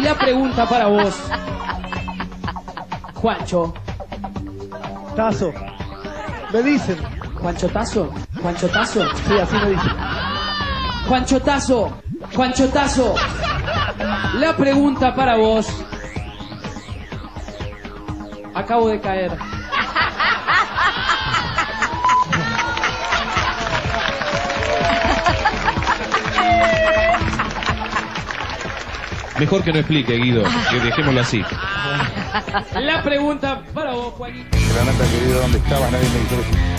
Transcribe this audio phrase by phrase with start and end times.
[0.00, 1.14] Y la pregunta para vos,
[3.16, 3.74] Juancho.
[5.14, 5.52] Tazo.
[6.54, 6.96] Me dicen.
[7.38, 8.10] ¿Juancho Tazo?
[8.40, 9.04] ¿Juancho Tazo?
[9.14, 9.92] Sí, así me dicen.
[11.06, 11.92] Juancho Tazo,
[12.34, 13.14] Juancho Tazo.
[14.38, 15.68] La pregunta para vos.
[18.54, 19.49] Acabo de caer.
[29.40, 31.42] Mejor que no explique, Guido, que dejémoslo así.
[32.74, 34.58] La pregunta para vos, Juanito.
[34.74, 35.90] Granata querido, ¿dónde estabas?
[35.90, 36.69] Nadie me dijo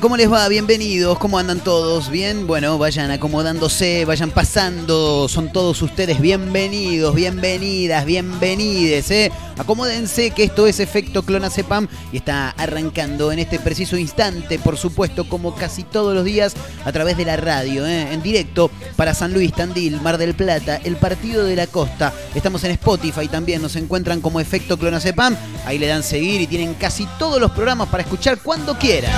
[0.00, 0.48] ¿Cómo les va?
[0.48, 1.18] Bienvenidos.
[1.18, 2.08] ¿Cómo andan todos?
[2.08, 2.46] ¿Bien?
[2.46, 5.28] Bueno, vayan acomodándose, vayan pasando.
[5.28, 9.10] Son todos ustedes bienvenidos, bienvenidas, bienvenides.
[9.10, 9.30] ¿eh?
[9.58, 15.28] Acomódense que esto es Efecto Clonazepam y está arrancando en este preciso instante, por supuesto,
[15.28, 16.54] como casi todos los días,
[16.86, 18.10] a través de la radio, ¿eh?
[18.10, 22.10] en directo para San Luis, Tandil, Mar del Plata, el Partido de la Costa.
[22.34, 25.36] Estamos en Spotify también, nos encuentran como Efecto Clonazepam.
[25.66, 29.12] Ahí le dan seguir y tienen casi todos los programas para escuchar cuando quieran.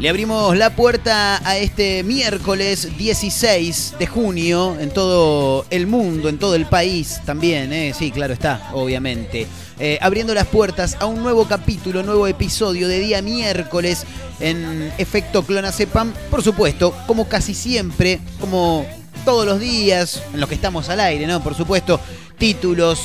[0.00, 6.38] Le abrimos la puerta a este miércoles 16 de junio en todo el mundo, en
[6.38, 7.92] todo el país también, ¿eh?
[7.98, 9.48] sí, claro está, obviamente.
[9.80, 14.04] Eh, abriendo las puertas a un nuevo capítulo, nuevo episodio de día miércoles
[14.38, 16.12] en Efecto Clonazepam.
[16.30, 18.86] Por supuesto, como casi siempre, como
[19.24, 21.42] todos los días en los que estamos al aire, ¿no?
[21.42, 21.98] Por supuesto,
[22.38, 23.00] títulos,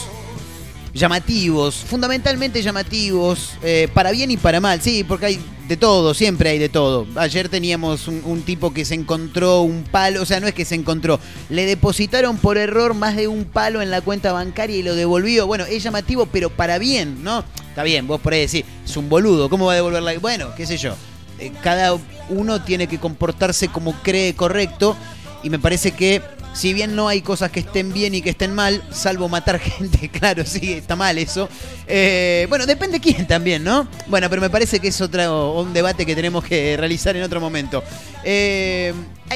[0.93, 6.49] llamativos, fundamentalmente llamativos, eh, para bien y para mal, sí, porque hay de todo, siempre
[6.49, 7.07] hay de todo.
[7.15, 10.75] Ayer teníamos un, tipo que se encontró un palo, o sea, no es que se
[10.75, 11.19] encontró,
[11.49, 15.47] le depositaron por error más de un palo en la cuenta bancaria y lo devolvió.
[15.47, 17.43] Bueno, es llamativo, pero para bien, ¿no?
[17.69, 20.17] Está bien, vos por ahí decís, es un boludo, ¿cómo va a devolverla?
[20.19, 20.95] Bueno, qué sé yo.
[21.39, 21.97] Eh, cada
[22.29, 24.95] uno tiene que comportarse como cree correcto
[25.43, 26.21] y me parece que
[26.53, 30.09] si bien no hay cosas que estén bien y que estén mal, salvo matar gente,
[30.09, 31.49] claro, sí, está mal eso.
[31.87, 33.87] Eh, bueno, depende quién también, ¿no?
[34.07, 37.41] Bueno, pero me parece que es otro un debate que tenemos que realizar en otro
[37.41, 37.83] momento.
[38.23, 38.93] Eh,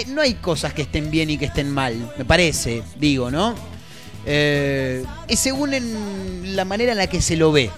[0.07, 3.56] no hay cosas que estén bien y que estén mal, me parece, digo, ¿no?
[4.25, 7.71] Eh, es según en la manera en la que se lo ve,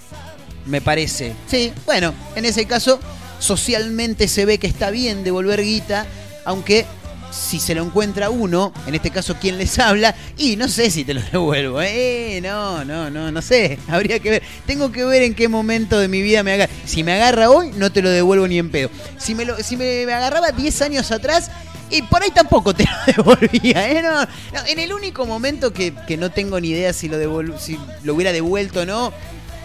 [0.65, 1.33] me parece.
[1.47, 2.99] Sí, bueno, en ese caso,
[3.39, 6.05] socialmente se ve que está bien devolver guita,
[6.45, 6.85] aunque
[7.31, 11.03] si se lo encuentra uno, en este caso quien les habla, y no sé si
[11.03, 15.23] te lo devuelvo, eh, no, no, no, no sé, habría que ver, tengo que ver
[15.23, 18.09] en qué momento de mi vida me agarra, si me agarra hoy, no te lo
[18.09, 21.51] devuelvo ni en pedo, si me, lo, si me, agarraba 10 años atrás,
[21.91, 22.85] y por ahí tampoco te
[23.17, 24.01] lo devolvía, ¿eh?
[24.01, 27.79] No, no, en el único momento que, que no tengo ni idea si lo, si
[28.03, 29.11] lo hubiera devuelto o no,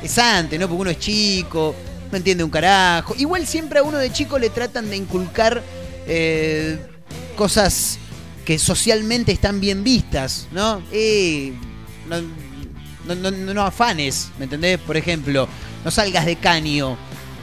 [0.03, 0.67] es antes, ¿no?
[0.69, 1.75] Porque uno es chico,
[2.11, 3.15] no entiende un carajo.
[3.19, 5.63] Igual siempre a uno de chico le tratan de inculcar
[6.07, 6.79] eh,
[7.37, 7.99] cosas
[8.45, 10.83] que socialmente están bien vistas, ¿no?
[10.93, 11.53] Eh,
[13.07, 14.79] no, afanes, ¿me entendés?
[14.79, 15.49] Por ejemplo,
[15.85, 16.97] no salgas de caño.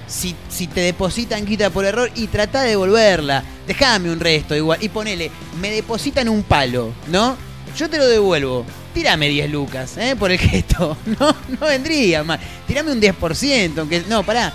[0.07, 3.43] Si, si te depositan quita por error y trata de devolverla.
[3.65, 4.77] Déjame un resto igual.
[4.81, 5.31] Y ponele,
[5.61, 7.37] me depositan un palo, ¿no?
[7.77, 8.65] Yo te lo devuelvo.
[8.93, 10.15] Tírame 10 lucas, ¿eh?
[10.17, 10.97] Por el gesto.
[11.19, 12.39] No, no vendría más.
[12.67, 14.03] Tírame un 10%, aunque.
[14.09, 14.53] No, pará.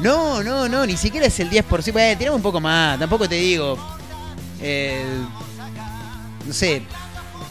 [0.00, 1.92] No, no, no, ni siquiera es el 10%.
[1.92, 2.98] Bueno, tirame un poco más.
[2.98, 3.78] Tampoco te digo.
[4.64, 5.04] Eh,
[6.46, 6.82] no sé.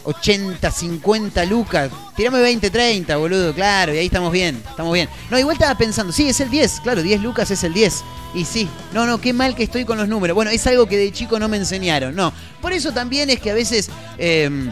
[0.04, 1.90] 80, 50 lucas.
[2.14, 5.08] Tirame 20, 30, boludo, claro, y ahí estamos bien, estamos bien.
[5.30, 8.04] No, igual estaba pensando, sí, es el 10, claro, 10 lucas es el 10.
[8.34, 10.34] Y sí, no, no, qué mal que estoy con los números.
[10.34, 12.32] Bueno, es algo que de chico no me enseñaron, no.
[12.60, 13.88] Por eso también es que a veces
[14.18, 14.70] eh,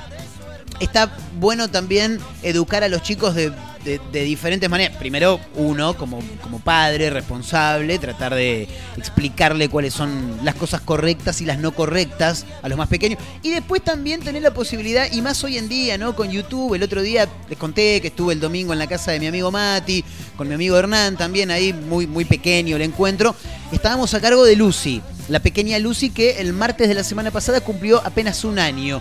[0.82, 3.52] está bueno también educar a los chicos de,
[3.84, 4.96] de- diferentes maneras.
[4.96, 11.44] Primero, uno, como, como padre responsable, tratar de explicarle cuáles son las cosas correctas y
[11.46, 13.18] las no correctas a los más pequeños.
[13.42, 16.14] Y después también tener la posibilidad, y más hoy en día, ¿no?
[16.14, 16.74] Con YouTube.
[16.74, 19.50] El otro día les conté que estuve el domingo en la casa de mi amigo
[19.50, 20.04] Mati,
[20.36, 23.34] con mi amigo Hernán también, ahí muy, muy pequeño el encuentro.
[23.72, 27.60] Estábamos a cargo de Lucy, la pequeña Lucy que el martes de la semana pasada
[27.60, 29.00] cumplió apenas un año.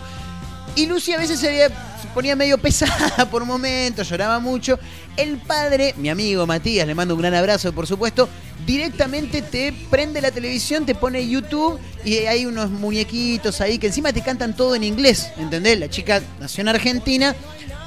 [0.75, 1.69] Y Lucy a veces se,
[2.13, 4.79] ponía medio pesada por momentos, lloraba mucho.
[5.17, 8.29] El padre, mi amigo Matías, le mando un gran abrazo, por supuesto,
[8.65, 14.13] directamente te prende la televisión, te pone YouTube y hay unos muñequitos ahí que encima
[14.13, 15.77] te cantan todo en inglés, ¿entendés?
[15.79, 17.35] La chica nació en Argentina,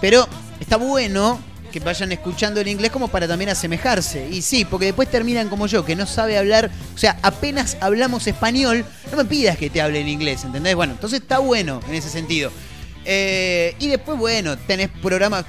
[0.00, 0.28] pero
[0.60, 1.40] está bueno
[1.72, 4.28] que vayan escuchando el inglés como para también asemejarse.
[4.30, 8.28] Y sí, porque después terminan como yo, que no sabe hablar, o sea, apenas hablamos
[8.28, 10.76] español, no me pidas que te hable en inglés, ¿entendés?
[10.76, 12.52] Bueno, entonces está bueno en ese sentido.
[13.04, 15.44] Eh, y después, bueno, tenés programas.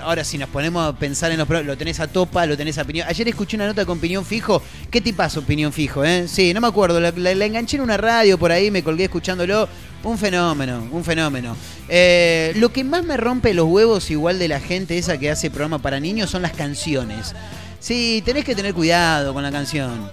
[0.00, 2.76] Ahora, si nos ponemos a pensar en los programas, lo tenés a Topa, lo tenés
[2.76, 3.08] a Piñón.
[3.08, 4.62] Ayer escuché una nota con Piñón Fijo.
[4.90, 6.28] ¿Qué tipazo Piñón Fijo, eh?
[6.28, 7.00] Sí, no me acuerdo.
[7.00, 9.68] La, enganché en una radio por ahí, me colgué escuchándolo.
[10.04, 11.56] Un fenómeno, un fenómeno.
[11.88, 15.50] Eh, lo que más me rompe los huevos, igual de la gente esa que hace
[15.50, 17.34] programa para niños, son las canciones.
[17.80, 20.10] Sí, tenés que tener cuidado con la canción.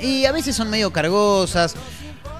[0.00, 1.74] Y a veces son medio cargosas.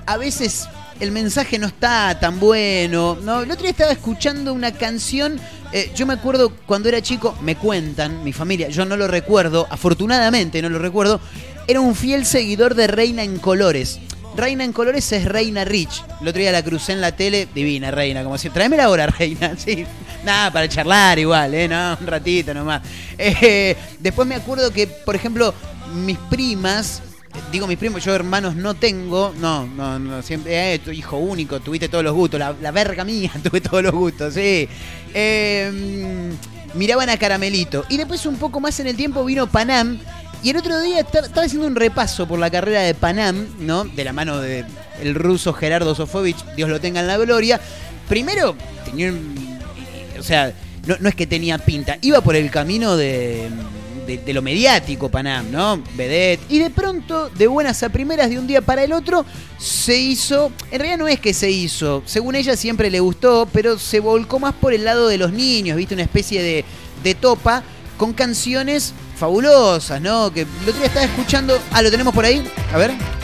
[0.07, 0.69] A veces
[1.01, 3.19] el mensaje no está tan bueno.
[3.23, 5.39] No, el otro día estaba escuchando una canción.
[5.73, 9.67] eh, yo me acuerdo cuando era chico, me cuentan, mi familia, yo no lo recuerdo,
[9.71, 11.21] afortunadamente no lo recuerdo.
[11.67, 14.01] Era un fiel seguidor de Reina en Colores.
[14.37, 16.03] Reina en Colores es Reina Rich.
[16.21, 18.51] El otro día la crucé en la tele, divina Reina, como si.
[18.51, 19.55] Tráemela ahora, Reina.
[19.57, 19.85] Sí.
[20.25, 21.69] Nada, para charlar igual, ¿eh?
[21.69, 22.83] No, un ratito nomás.
[23.19, 25.53] Eh, después me acuerdo que, por ejemplo,
[25.95, 27.03] mis primas
[27.53, 31.61] digo mis primos, yo hermanos no tengo, no, no, no, siempre, eh, tu hijo único,
[31.61, 34.69] tuviste todos los gustos, la, la verga mía, tuve todos los gustos, sí.
[35.15, 36.31] Eh,
[36.75, 37.85] miraban a Caramelito.
[37.89, 39.99] Y después un poco más en el tiempo vino Panam.
[40.43, 43.85] Y el otro día esta- estaba haciendo un repaso por la carrera de Panam, ¿no?
[43.85, 44.65] De la mano de
[45.03, 47.61] el ruso Gerardo Sofovich, Dios lo tenga en la gloria.
[48.09, 48.55] Primero,
[48.85, 49.13] tenía
[50.19, 50.53] o sea,
[50.87, 53.49] no, no es que tenía pinta, iba por el camino de,
[54.17, 55.83] de, lo mediático Panam, ¿no?
[55.95, 56.43] Vedette.
[56.49, 59.25] Y de pronto, de buenas a primeras, de un día para el otro,
[59.59, 60.51] se hizo.
[60.71, 62.03] En realidad no es que se hizo.
[62.07, 65.77] Según ella siempre le gustó, pero se volcó más por el lado de los niños,
[65.77, 65.95] ¿viste?
[65.95, 66.65] Una especie de,
[67.03, 67.63] de topa
[67.97, 70.33] con canciones fabulosas, ¿no?
[70.33, 71.61] Que el otro día estaba escuchando.
[71.73, 72.43] Ah, lo tenemos por ahí.
[72.73, 73.18] A ver.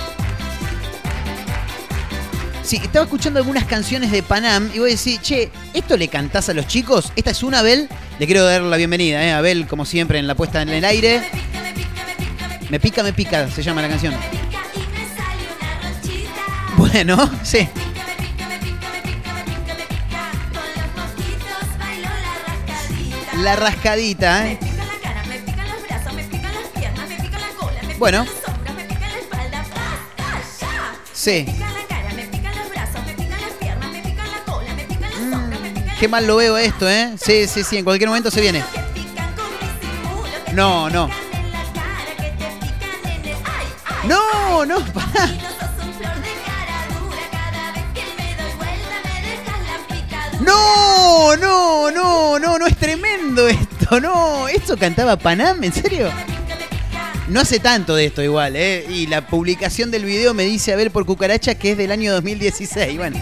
[2.64, 6.48] Sí, estaba escuchando algunas canciones de Panam y voy a decir, che, ¿esto le cantás
[6.48, 7.12] a los chicos?
[7.14, 7.90] Esta es una Abel.
[8.18, 9.32] Le quiero dar la bienvenida, ¿eh?
[9.32, 11.22] Abel, como siempre, en la puesta en el aire.
[12.70, 14.14] Me pica, me pica, se llama la canción.
[16.78, 17.68] Bueno, sí.
[23.42, 24.58] La rascadita, ¿eh?
[27.98, 28.24] Bueno.
[31.12, 31.46] Sí.
[36.04, 37.14] Qué mal lo veo esto, ¿eh?
[37.16, 38.62] Sí, sí, sí, en cualquier momento se viene.
[40.52, 41.08] No, no.
[44.06, 44.76] No, no.
[50.40, 54.46] No, no, no, no, no es tremendo esto, no.
[54.46, 55.64] ¿Esto cantaba Panam?
[55.64, 56.10] ¿En serio?
[57.28, 58.84] No hace tanto de esto igual, ¿eh?
[58.90, 62.12] Y la publicación del video me dice a ver por cucaracha que es del año
[62.12, 62.98] 2016.
[62.98, 63.18] Bueno,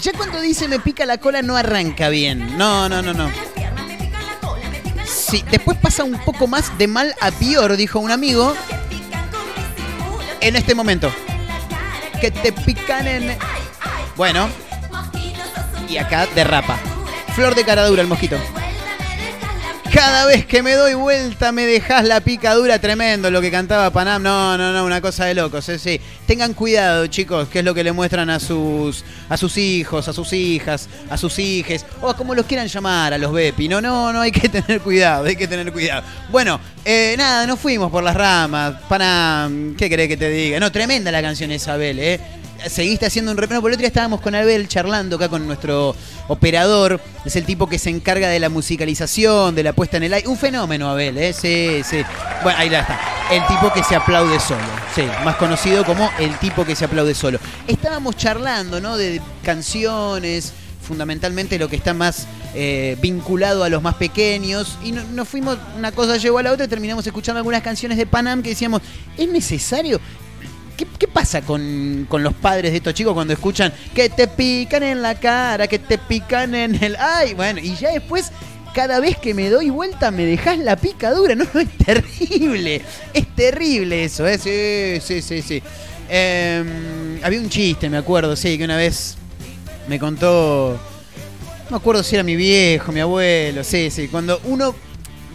[0.00, 2.56] ya cuando dice me pica la cola no arranca bien.
[2.58, 3.30] No, no, no, no.
[5.04, 8.54] Sí, después pasa un poco más de mal a peor, dijo un amigo
[10.40, 11.12] en este momento.
[12.20, 13.36] Que te pican en...
[14.16, 14.48] Bueno,
[15.88, 16.78] y acá derrapa.
[17.34, 18.36] Flor de cara dura el mosquito.
[19.98, 24.22] Cada vez que me doy vuelta me dejas la picadura tremendo lo que cantaba Panam.
[24.22, 26.00] No, no, no, una cosa de locos, eh, sí.
[26.24, 30.12] Tengan cuidado, chicos, que es lo que le muestran a sus a sus hijos, a
[30.12, 33.66] sus hijas, a sus hijes o a como los quieran llamar a los Bepi.
[33.66, 36.04] No, no, no hay que tener cuidado, hay que tener cuidado.
[36.30, 38.76] Bueno, eh, nada, nos fuimos por las ramas.
[38.88, 40.60] Panam, ¿qué querés que te diga?
[40.60, 42.20] No, tremenda la canción Isabel, eh
[42.66, 43.60] seguiste haciendo un repeno.
[43.60, 45.94] Por otro día estábamos con Abel charlando acá con nuestro
[46.28, 47.00] operador.
[47.24, 50.28] Es el tipo que se encarga de la musicalización, de la puesta en el aire.
[50.28, 51.32] Un fenómeno, Abel, ¿eh?
[51.32, 52.02] Sí, sí.
[52.42, 52.98] Bueno, ahí está.
[53.30, 54.60] El tipo que se aplaude solo.
[54.94, 57.38] Sí, más conocido como el tipo que se aplaude solo.
[57.66, 58.96] Estábamos charlando, ¿no?
[58.96, 60.52] De canciones
[60.88, 64.78] fundamentalmente lo que está más eh, vinculado a los más pequeños.
[64.82, 67.98] Y nos no fuimos, una cosa llevó a la otra y terminamos escuchando algunas canciones
[67.98, 68.80] de Panam que decíamos,
[69.18, 70.00] ¿es necesario?
[70.78, 75.18] ¿Qué, pasa con, los padres de estos chicos cuando escuchan que te pican en la
[75.18, 76.96] cara, que te pican en el...
[76.96, 78.30] Ay, bueno, y ya después
[78.72, 81.34] cada vez que me doy vuelta me dejas la picadura.
[81.34, 82.80] No, no, es terrible.
[83.12, 84.38] Es terrible eso, ¿eh?
[84.38, 85.62] Sí, sí, sí, sí.
[86.08, 89.16] Em, había un chiste, me acuerdo, sí, que una vez
[89.88, 90.78] me contó...
[91.64, 94.06] No me acuerdo si era mi viejo, mi abuelo, sí, sí.
[94.06, 94.76] Cuando uno,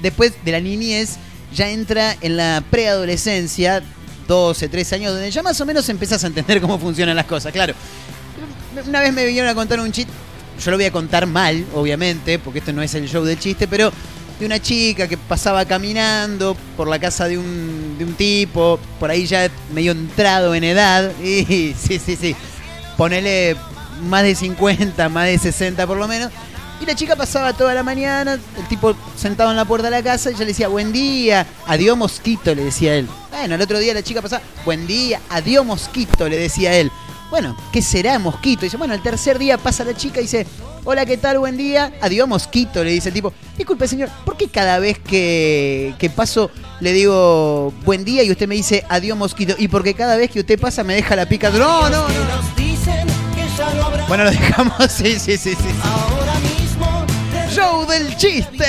[0.01, 1.17] después de la niñez,
[1.53, 3.83] ya entra en la preadolescencia,
[4.33, 7.51] 12, 13 años, donde ya más o menos empezás a entender cómo funcionan las cosas,
[7.51, 7.75] claro.
[8.87, 10.11] Una vez me vinieron a contar un chiste,
[10.59, 13.67] yo lo voy a contar mal, obviamente, porque esto no es el show del chiste,
[13.67, 13.91] pero
[14.39, 19.11] de una chica que pasaba caminando por la casa de un, de un tipo, por
[19.11, 22.35] ahí ya medio entrado en edad, y sí, sí, sí,
[22.97, 23.55] ponele
[24.09, 26.31] más de 50, más de 60 por lo menos,
[26.81, 30.03] y la chica pasaba toda la mañana, el tipo sentado en la puerta de la
[30.03, 33.07] casa, y ella le decía, buen día, adiós mosquito, le decía él.
[33.31, 36.91] Bueno, el otro día la chica pasaba, buen día, adiós mosquito, le decía él.
[37.29, 38.65] Bueno, ¿qué será mosquito?
[38.65, 40.45] Y dice, bueno, el tercer día pasa la chica y dice,
[40.83, 41.39] hola, ¿qué tal?
[41.39, 43.33] Buen día, adiós mosquito, le dice el tipo.
[43.57, 48.47] Disculpe, señor, ¿por qué cada vez que, que paso le digo buen día y usted
[48.47, 49.55] me dice adiós mosquito?
[49.57, 51.49] Y porque cada vez que usted pasa me deja la pica.
[51.49, 52.53] No, no, no.
[54.07, 56.22] Bueno, lo dejamos, sí, sí, sí, sí
[57.53, 58.65] show del chiste.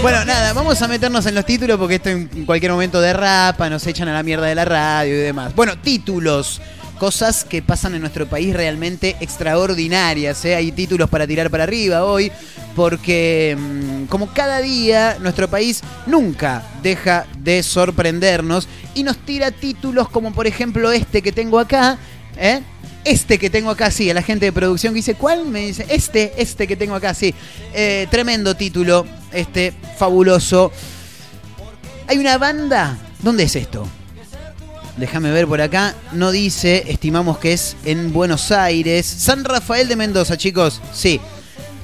[0.00, 3.86] Bueno, nada, vamos a meternos en los títulos porque esto en cualquier momento derrapa, nos
[3.86, 5.54] echan a la mierda de la radio y demás.
[5.54, 6.60] Bueno, títulos.
[6.98, 10.44] Cosas que pasan en nuestro país realmente extraordinarias.
[10.46, 10.56] ¿eh?
[10.56, 12.32] Hay títulos para tirar para arriba hoy,
[12.74, 20.08] porque mm, como cada día nuestro país nunca deja de sorprendernos y nos tira títulos
[20.08, 21.98] como por ejemplo este que tengo acá,
[22.36, 22.62] ¿eh?
[23.08, 25.46] Este que tengo acá, sí, a la gente de producción que dice, ¿cuál?
[25.46, 27.34] Me dice, este, este que tengo acá, sí.
[27.72, 30.70] Eh, tremendo título, este, fabuloso.
[32.06, 33.88] Hay una banda, ¿dónde es esto?
[34.96, 39.06] Déjame ver por acá, no dice, estimamos que es en Buenos Aires.
[39.06, 41.20] San Rafael de Mendoza, chicos, sí.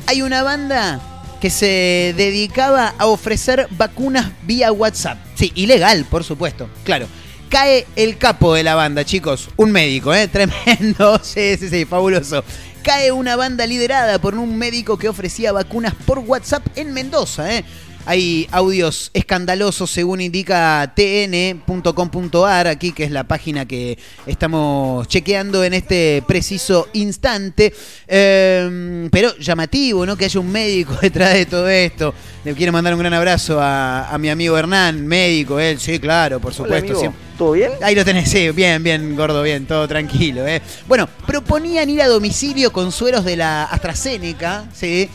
[0.07, 1.01] Hay una banda
[1.41, 5.19] que se dedicaba a ofrecer vacunas vía WhatsApp.
[5.37, 7.07] Sí, ilegal, por supuesto, claro
[7.55, 9.49] cae el capo de la banda, chicos.
[9.57, 10.27] Un médico, ¿eh?
[10.33, 11.21] Tremendo.
[11.23, 12.43] Sí, sí, sí, fabuloso.
[12.83, 17.65] Cae una banda liderada por un médico que ofrecía vacunas por WhatsApp en Mendoza, ¿eh?
[18.07, 25.73] Hay audios escandalosos según indica tn.com.ar aquí, que es la página que estamos chequeando en
[25.73, 27.73] este preciso instante.
[28.07, 30.17] Em, pero llamativo, ¿no?
[30.17, 32.13] Que haya un médico detrás de todo esto.
[32.45, 36.53] Le quiero mandar un gran abrazo a, mi amigo Hernán, médico, él, sí, claro, por
[36.53, 37.15] supuesto.
[37.39, 37.73] ¿Todo bien?
[37.83, 40.47] Ahí lo tenés, sí, bien, bien, gordo, bien, todo tranquilo.
[40.47, 40.61] ¿eh?
[40.87, 45.09] Bueno, proponían ir a domicilio con sueros de la AstraZeneca, ¿sí?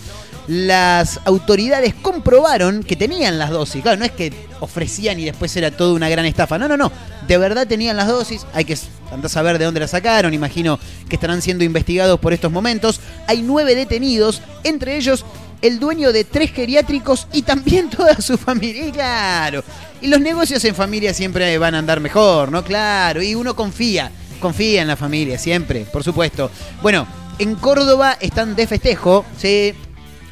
[0.50, 3.84] Las autoridades comprobaron que tenían las dosis.
[3.84, 6.58] Claro, no es que ofrecían y después era toda una gran estafa.
[6.58, 6.92] No, no, no.
[7.28, 8.48] De verdad tenían las dosis.
[8.54, 8.76] Hay que
[9.12, 10.34] andar saber de dónde las sacaron.
[10.34, 13.00] Imagino que estarán siendo investigados por estos momentos.
[13.28, 15.24] Hay nueve detenidos, entre ellos
[15.62, 18.88] el dueño de tres geriátricos y también toda su familia.
[18.88, 19.64] Y claro.
[20.02, 22.64] Y los negocios en familia siempre van a andar mejor, ¿no?
[22.64, 23.22] Claro.
[23.22, 24.12] Y uno confía.
[24.40, 26.50] Confía en la familia, siempre, por supuesto.
[26.82, 27.06] Bueno,
[27.38, 29.76] en Córdoba están de festejo, ¿sí?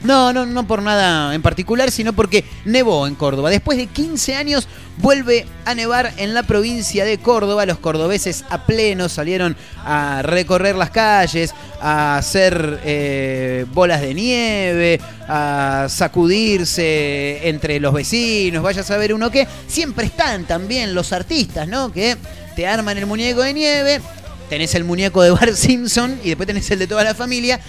[0.04, 3.50] No, no, no por nada en particular, sino porque nevó en Córdoba.
[3.50, 7.66] Después de 15 años vuelve a nevar en la provincia de Córdoba.
[7.66, 15.00] Los cordobeses a pleno salieron a recorrer las calles, a hacer eh, bolas de nieve,
[15.28, 18.64] a sacudirse entre los vecinos.
[18.64, 21.92] Vaya a saber uno que siempre están también los artistas, ¿no?
[21.92, 22.18] Que
[22.56, 24.02] te arman el muñeco de nieve.
[24.50, 27.60] Tenés el muñeco de Bart Simpson y después tenés el de toda la familia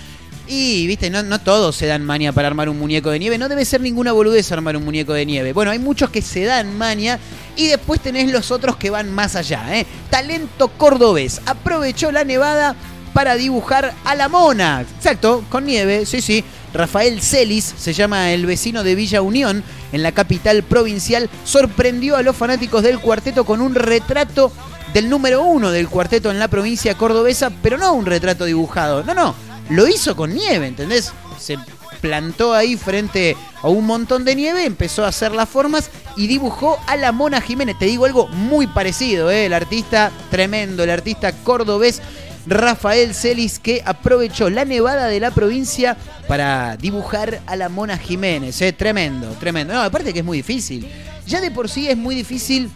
[0.49, 3.39] y, viste, no, no todos se dan mania para armar un muñeco de nieve.
[3.39, 5.53] No debe ser ninguna boludez armar un muñeco de nieve.
[5.53, 7.19] Bueno, hay muchos que se dan mania
[7.57, 9.77] y después tenés los otros que van más allá.
[9.77, 9.87] ¿eh?
[10.11, 11.41] Talento cordobés.
[11.47, 12.75] Aprovechó la nevada
[13.13, 14.83] para dibujar a la mona.
[14.97, 16.45] Exacto, con nieve, sí, sí.
[16.73, 22.23] Rafael Celis, se llama el vecino de Villa Unión, en la capital provincial, sorprendió a
[22.23, 24.53] los fanáticos del cuarteto con un retrato
[24.93, 29.15] del número uno del cuarteto en la provincia cordobesa, pero no un retrato dibujado, no,
[29.15, 29.35] no,
[29.71, 31.13] lo hizo con nieve, ¿entendés?
[31.39, 31.59] Se
[32.01, 36.79] plantó ahí frente a un montón de nieve, empezó a hacer las formas y dibujó
[36.87, 37.79] a la Mona Jiménez.
[37.79, 39.47] Te digo algo muy parecido, ¿eh?
[39.47, 42.01] el artista tremendo, el artista cordobés
[42.47, 45.97] Rafael Celis que aprovechó la nevada de la provincia
[46.27, 48.61] para dibujar a la Mona Jiménez.
[48.63, 48.73] ¿eh?
[48.73, 49.75] Tremendo, tremendo.
[49.75, 50.89] No, aparte que es muy difícil.
[51.27, 52.71] Ya de por sí es muy difícil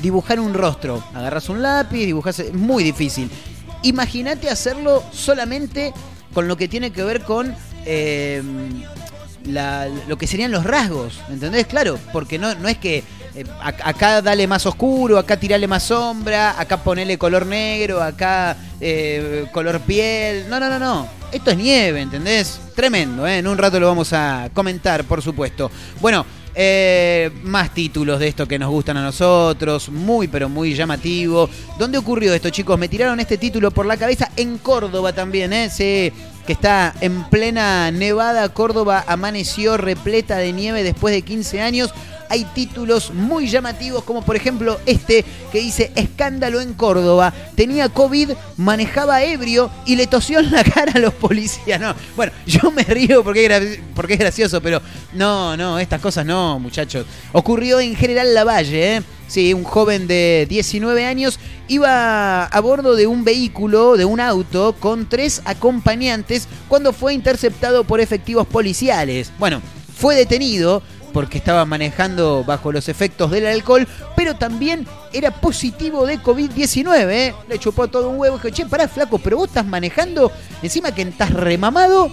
[0.00, 1.04] dibujar un rostro.
[1.14, 2.38] Agarras un lápiz, dibujas.
[2.38, 3.30] Es muy difícil.
[3.82, 5.92] Imagínate hacerlo solamente
[6.32, 8.42] con lo que tiene que ver con eh,
[9.46, 11.66] la- lo que serían los rasgos, ¿entendés?
[11.66, 12.98] Claro, porque no, no es que
[13.34, 18.56] eh, ac- acá dale más oscuro, acá tirale más sombra, acá ponele color negro, acá
[18.80, 20.48] eh, color piel.
[20.48, 21.08] No, no, no, no.
[21.32, 22.60] Esto es nieve, ¿entendés?
[22.76, 23.38] Tremendo, ¿eh?
[23.38, 25.70] En un rato lo vamos a comentar, por supuesto.
[26.00, 26.24] Bueno,
[26.54, 31.48] eh, más títulos de esto que nos gustan a nosotros, muy pero muy llamativo.
[31.78, 32.78] ¿Dónde ocurrió esto, chicos?
[32.78, 35.70] Me tiraron este título por la cabeza en Córdoba también, ¿eh?
[35.70, 36.12] Sí,
[36.46, 38.48] que está en plena nevada.
[38.50, 41.94] Córdoba amaneció repleta de nieve después de 15 años.
[42.32, 45.22] Hay títulos muy llamativos, como por ejemplo este
[45.52, 47.30] que dice Escándalo en Córdoba.
[47.54, 51.78] Tenía COVID, manejaba ebrio y le tosió en la cara a los policías.
[51.78, 54.80] No, bueno, yo me río porque es, porque es gracioso, pero
[55.12, 57.04] no, no, estas cosas no, muchachos.
[57.32, 59.02] Ocurrió en General Lavalle, ¿eh?
[59.26, 64.74] Sí, un joven de 19 años iba a bordo de un vehículo, de un auto,
[64.80, 69.30] con tres acompañantes cuando fue interceptado por efectivos policiales.
[69.38, 69.60] Bueno,
[69.94, 76.18] fue detenido porque estaba manejando bajo los efectos del alcohol, pero también era positivo de
[76.18, 77.10] COVID-19.
[77.10, 77.34] ¿eh?
[77.48, 80.94] Le chupó todo un huevo y dijo, che, pará, flaco, pero vos estás manejando, encima
[80.94, 82.10] que estás remamado,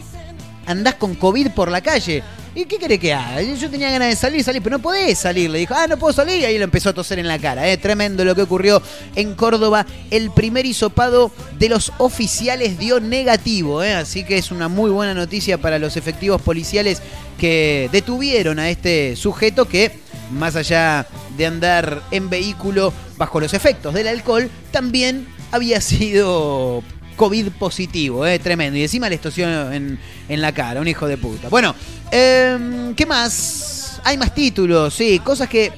[0.66, 2.24] andás con COVID por la calle.
[2.60, 3.42] ¿Y qué querés que haga?
[3.42, 5.50] Yo tenía ganas de salir, salir, pero no podés salir.
[5.50, 6.42] Le dijo, ah, no puedo salir.
[6.42, 7.66] Y ahí lo empezó a toser en la cara.
[7.70, 7.78] ¿eh?
[7.78, 8.82] Tremendo lo que ocurrió
[9.16, 9.86] en Córdoba.
[10.12, 13.82] El primer hisopado de los oficiales dio negativo.
[13.82, 13.94] ¿eh?
[13.94, 17.02] Así que es una muy buena noticia para los efectivos policiales
[17.38, 19.94] que detuvieron a este sujeto que,
[20.30, 21.08] más allá
[21.38, 26.84] de andar en vehículo bajo los efectos del alcohol, también había sido
[27.20, 28.80] COVID positivo, eh, tremendo.
[28.80, 31.50] Y encima le tosió en, en la cara, un hijo de puta.
[31.50, 31.76] Bueno,
[32.12, 34.00] em, ¿qué más?
[34.06, 35.74] Hay más títulos, sí, cosas que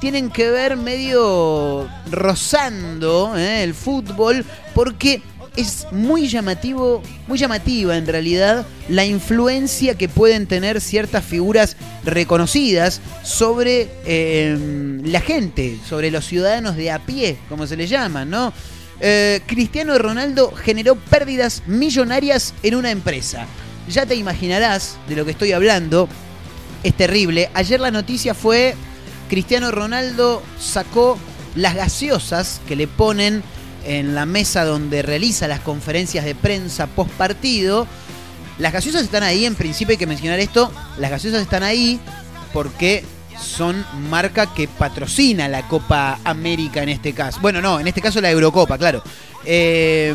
[0.00, 5.20] tienen que ver medio rozando eh, el fútbol, porque
[5.56, 13.02] es muy llamativo, muy llamativa en realidad la influencia que pueden tener ciertas figuras reconocidas
[13.22, 18.54] sobre em, la gente, sobre los ciudadanos de a pie, como se les llama, ¿no?
[19.00, 23.46] Eh, Cristiano Ronaldo generó pérdidas millonarias en una empresa.
[23.88, 26.08] Ya te imaginarás de lo que estoy hablando.
[26.82, 27.50] Es terrible.
[27.54, 28.74] Ayer la noticia fue
[29.28, 31.18] Cristiano Ronaldo sacó
[31.54, 33.42] las gaseosas que le ponen
[33.84, 37.86] en la mesa donde realiza las conferencias de prensa post partido.
[38.58, 40.72] Las gaseosas están ahí, en principio hay que mencionar esto.
[40.98, 42.00] Las gaseosas están ahí
[42.52, 43.04] porque
[43.40, 47.40] son marca que patrocina la Copa América en este caso.
[47.40, 49.02] Bueno, no, en este caso la Eurocopa, claro.
[49.44, 50.14] Eh,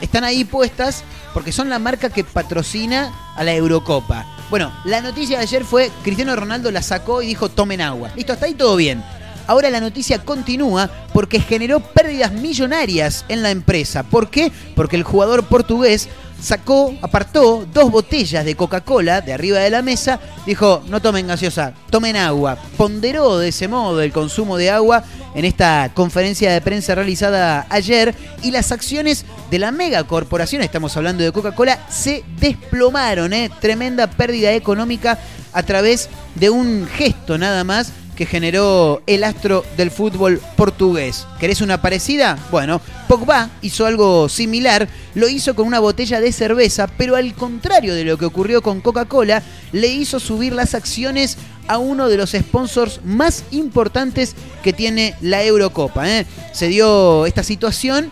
[0.00, 1.04] están ahí puestas
[1.34, 4.26] porque son la marca que patrocina a la Eurocopa.
[4.50, 8.10] Bueno, la noticia de ayer fue Cristiano Ronaldo la sacó y dijo tomen agua.
[8.16, 9.02] Listo, hasta ahí todo bien.
[9.46, 14.02] Ahora la noticia continúa porque generó pérdidas millonarias en la empresa.
[14.02, 14.52] ¿Por qué?
[14.76, 16.08] Porque el jugador portugués
[16.40, 21.74] sacó, apartó dos botellas de Coca-Cola de arriba de la mesa, dijo, no tomen gaseosa,
[21.90, 22.56] tomen agua.
[22.76, 28.14] Ponderó de ese modo el consumo de agua en esta conferencia de prensa realizada ayer
[28.42, 33.32] y las acciones de la megacorporación, estamos hablando de Coca-Cola, se desplomaron.
[33.32, 33.50] ¿eh?
[33.60, 35.18] Tremenda pérdida económica
[35.52, 41.24] a través de un gesto nada más que generó el astro del fútbol portugués.
[41.38, 42.36] ¿Querés una parecida?
[42.50, 47.94] Bueno, Pogba hizo algo similar, lo hizo con una botella de cerveza, pero al contrario
[47.94, 52.32] de lo que ocurrió con Coca-Cola, le hizo subir las acciones a uno de los
[52.32, 56.10] sponsors más importantes que tiene la Eurocopa.
[56.10, 56.26] ¿eh?
[56.52, 58.10] Se dio esta situación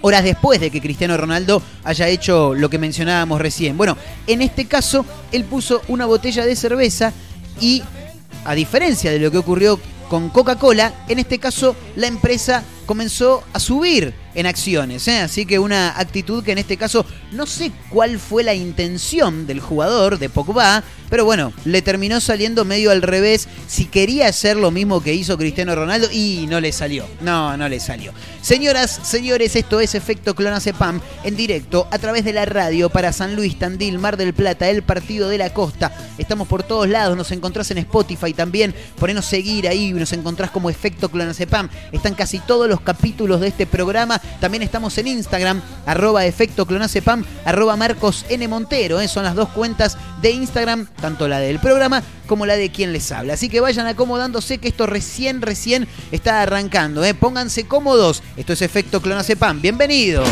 [0.00, 3.76] horas después de que Cristiano Ronaldo haya hecho lo que mencionábamos recién.
[3.76, 3.96] Bueno,
[4.26, 7.12] en este caso, él puso una botella de cerveza
[7.60, 7.84] y
[8.44, 13.60] a diferencia de lo que ocurrió con Coca-Cola, en este caso la empresa comenzó a
[13.60, 15.06] subir en acciones.
[15.08, 15.18] ¿eh?
[15.18, 19.60] Así que una actitud que en este caso no sé cuál fue la intención del
[19.60, 23.48] jugador de Pogba, pero bueno, le terminó saliendo medio al revés.
[23.66, 27.06] Si quería hacer lo mismo que hizo Cristiano Ronaldo y no le salió.
[27.20, 28.12] No, no le salió.
[28.40, 33.36] Señoras, señores, esto es Efecto Clonacepam en directo a través de la radio para San
[33.36, 35.92] Luis, Tandil, Mar del Plata, el Partido de la Costa.
[36.16, 38.74] Estamos por todos lados, nos encontrás en Spotify también.
[38.98, 41.68] Ponenos seguir ahí, nos encontrás como Efecto Clonacepam.
[41.92, 44.20] Están casi todos los capítulos de este programa.
[44.40, 48.46] También estamos en Instagram, arroba Efecto Clonacepam, arroba Marcos N.
[48.48, 49.00] Montero.
[49.00, 49.08] ¿eh?
[49.08, 53.10] Son las dos cuentas de Instagram, tanto la del programa como la de quien les
[53.12, 53.34] habla.
[53.34, 57.04] Así que vayan acomodándose que esto recién, recién está arrancando.
[57.04, 57.14] ¿eh?
[57.14, 58.22] Pónganse cómodos.
[58.36, 59.60] Esto es Efecto Clonacepam.
[59.60, 60.28] Bienvenidos.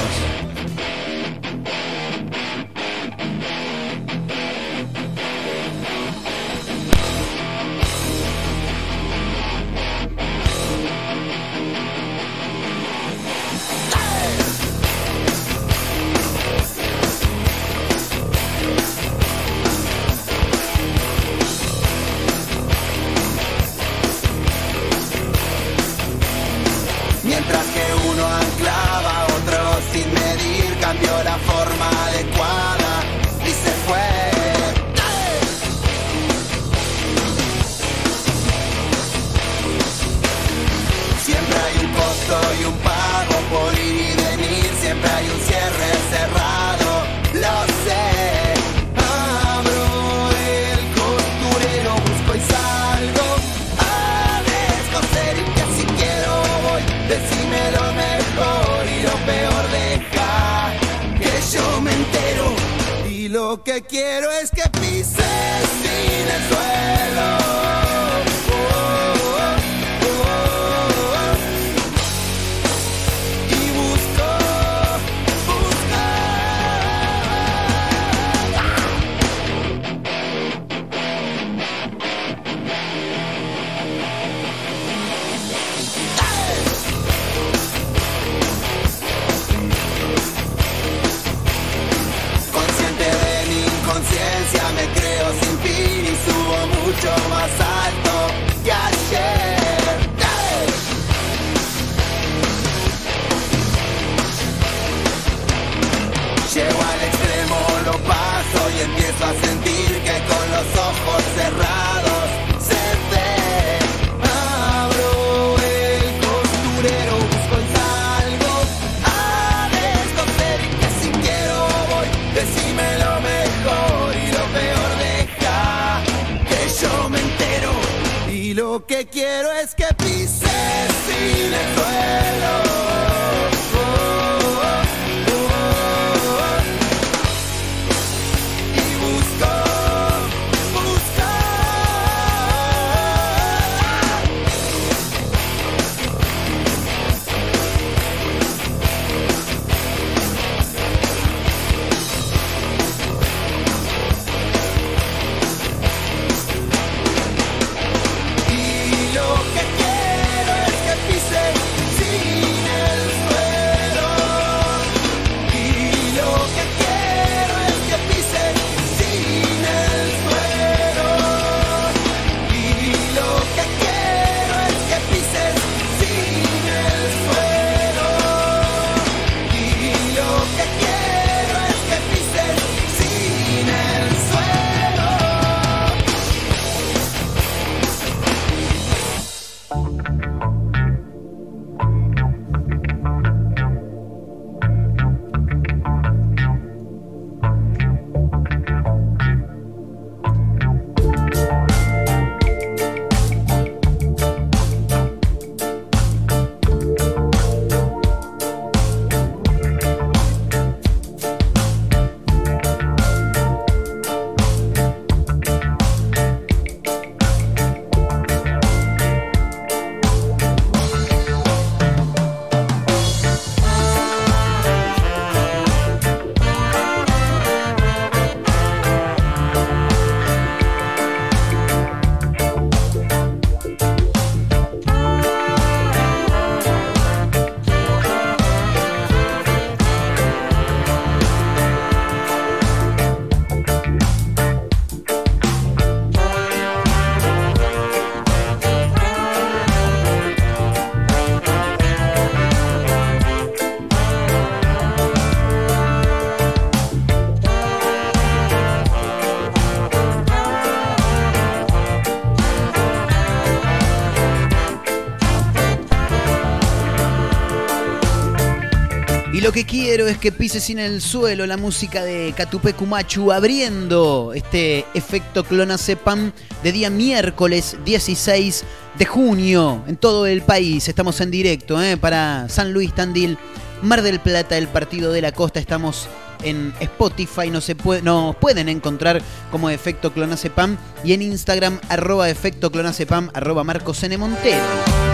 [269.96, 275.42] Quiero es que pises en el suelo la música de Catupe Kumachu abriendo este efecto
[275.42, 276.32] clonazepam
[276.62, 278.64] de día miércoles 16
[278.98, 280.86] de junio en todo el país.
[280.86, 281.96] Estamos en directo ¿eh?
[281.96, 283.38] para San Luis Tandil,
[283.80, 285.60] Mar del Plata, el Partido de la Costa.
[285.60, 286.10] Estamos
[286.42, 292.70] en Spotify, no se nos pueden encontrar como efecto clonazepam y en Instagram arroba efecto
[292.70, 294.18] clonazepam arroba Marcos N.
[294.18, 295.05] Montero.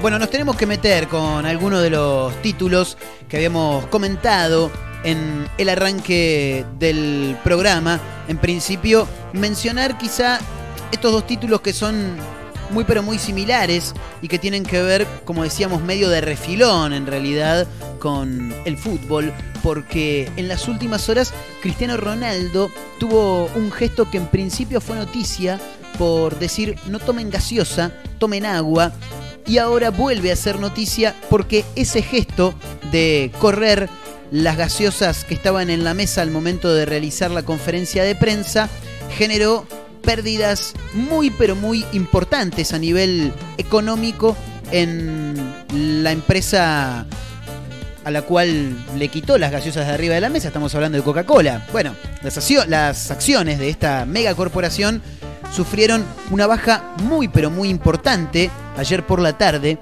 [0.00, 2.96] Bueno, nos tenemos que meter con algunos de los títulos
[3.28, 4.70] que habíamos comentado
[5.04, 8.00] en el arranque del programa.
[8.26, 10.38] En principio, mencionar quizá
[10.90, 12.16] estos dos títulos que son
[12.70, 17.06] muy pero muy similares y que tienen que ver, como decíamos, medio de refilón en
[17.06, 17.66] realidad
[17.98, 24.28] con el fútbol, porque en las últimas horas Cristiano Ronaldo tuvo un gesto que en
[24.28, 25.60] principio fue noticia
[25.98, 28.92] por decir no tomen gaseosa, tomen agua,
[29.46, 32.54] y ahora vuelve a ser noticia porque ese gesto
[32.92, 33.88] de correr
[34.30, 38.68] las gaseosas que estaban en la mesa al momento de realizar la conferencia de prensa
[39.16, 39.66] generó
[40.02, 44.36] pérdidas muy pero muy importantes a nivel económico
[44.70, 45.34] en
[46.02, 47.06] la empresa
[48.04, 51.04] a la cual le quitó las gaseosas de arriba de la mesa, estamos hablando de
[51.04, 51.66] Coca-Cola.
[51.70, 55.02] Bueno, las, acciones de esta megacorporación
[55.52, 59.78] sufrieron una baja muy pero muy importante ayer por la tarde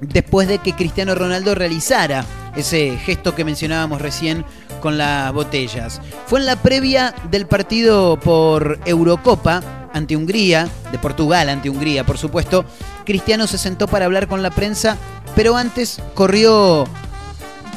[0.00, 4.44] después de que Cristiano Ronaldo realizara ese gesto que mencionábamos recién
[4.80, 6.00] con las botellas.
[6.26, 12.18] Fue en la previa del partido por Eurocopa ante Hungría, de Portugal ante Hungría, por
[12.18, 12.64] supuesto.
[13.04, 14.96] Cristiano se sentó para hablar con la prensa,
[15.34, 16.86] pero antes corrió,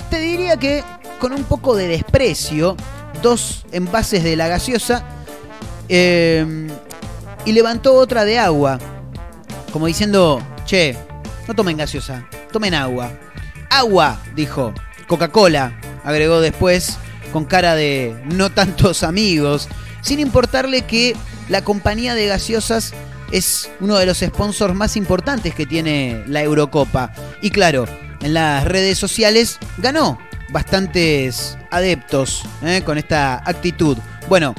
[0.09, 0.83] te diría que
[1.19, 2.75] con un poco de desprecio,
[3.21, 5.03] dos envases de la gaseosa
[5.87, 6.67] eh,
[7.45, 8.79] y levantó otra de agua,
[9.71, 10.97] como diciendo, che,
[11.47, 13.11] no tomen gaseosa, tomen agua.
[13.69, 14.73] Agua, dijo.
[15.07, 15.73] Coca-Cola,
[16.03, 16.97] agregó después,
[17.33, 19.67] con cara de no tantos amigos,
[20.01, 21.15] sin importarle que
[21.49, 22.93] la compañía de gaseosas
[23.31, 27.11] es uno de los sponsors más importantes que tiene la Eurocopa.
[27.41, 27.85] Y claro,
[28.21, 30.19] en las redes sociales ganó
[30.51, 32.81] bastantes adeptos ¿eh?
[32.85, 33.97] con esta actitud.
[34.27, 34.55] Bueno,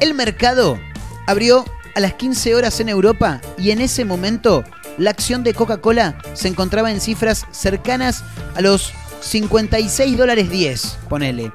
[0.00, 0.78] el mercado
[1.26, 4.64] abrió a las 15 horas en Europa y en ese momento
[4.98, 11.52] la acción de Coca-Cola se encontraba en cifras cercanas a los 56 dólares 10, ponele.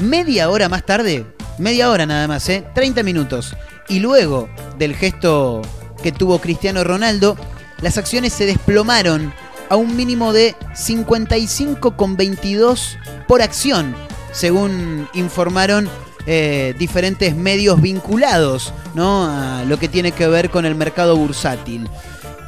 [0.00, 1.26] Media hora más tarde,
[1.58, 2.64] media hora nada más, ¿eh?
[2.74, 3.56] 30 minutos.
[3.88, 5.62] Y luego del gesto
[6.02, 7.36] que tuvo Cristiano Ronaldo,
[7.80, 9.34] las acciones se desplomaron
[9.68, 13.94] a un mínimo de 55,22 por acción,
[14.32, 15.90] según informaron
[16.26, 19.26] eh, diferentes medios vinculados ¿no?
[19.26, 21.88] a lo que tiene que ver con el mercado bursátil.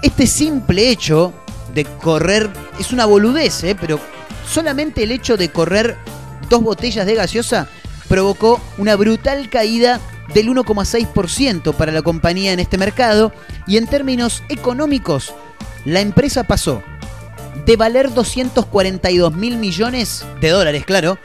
[0.02, 1.32] Este simple hecho
[1.74, 3.76] de correr es una boludez, ¿eh?
[3.80, 3.98] pero
[4.48, 5.96] solamente el hecho de correr
[6.48, 7.68] dos botellas de gaseosa
[8.08, 10.00] provocó una brutal caída
[10.34, 13.32] del 1,6% para la compañía en este mercado
[13.66, 15.34] y en términos económicos
[15.84, 16.82] la empresa pasó
[17.66, 21.18] de valer 242 mil millones de dólares, claro,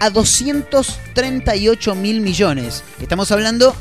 [0.00, 2.82] a 238 mil millones.
[3.00, 3.74] Estamos hablando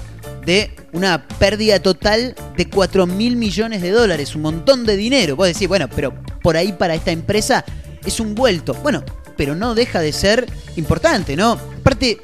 [0.45, 5.36] de una pérdida total de 4 mil millones de dólares, un montón de dinero.
[5.36, 7.65] Vos decís, bueno, pero por ahí para esta empresa
[8.06, 8.73] es un vuelto.
[8.76, 9.04] Bueno,
[9.38, 10.45] pero no deja de ser
[10.76, 11.54] importante, ¿no?
[11.80, 12.19] Aparte,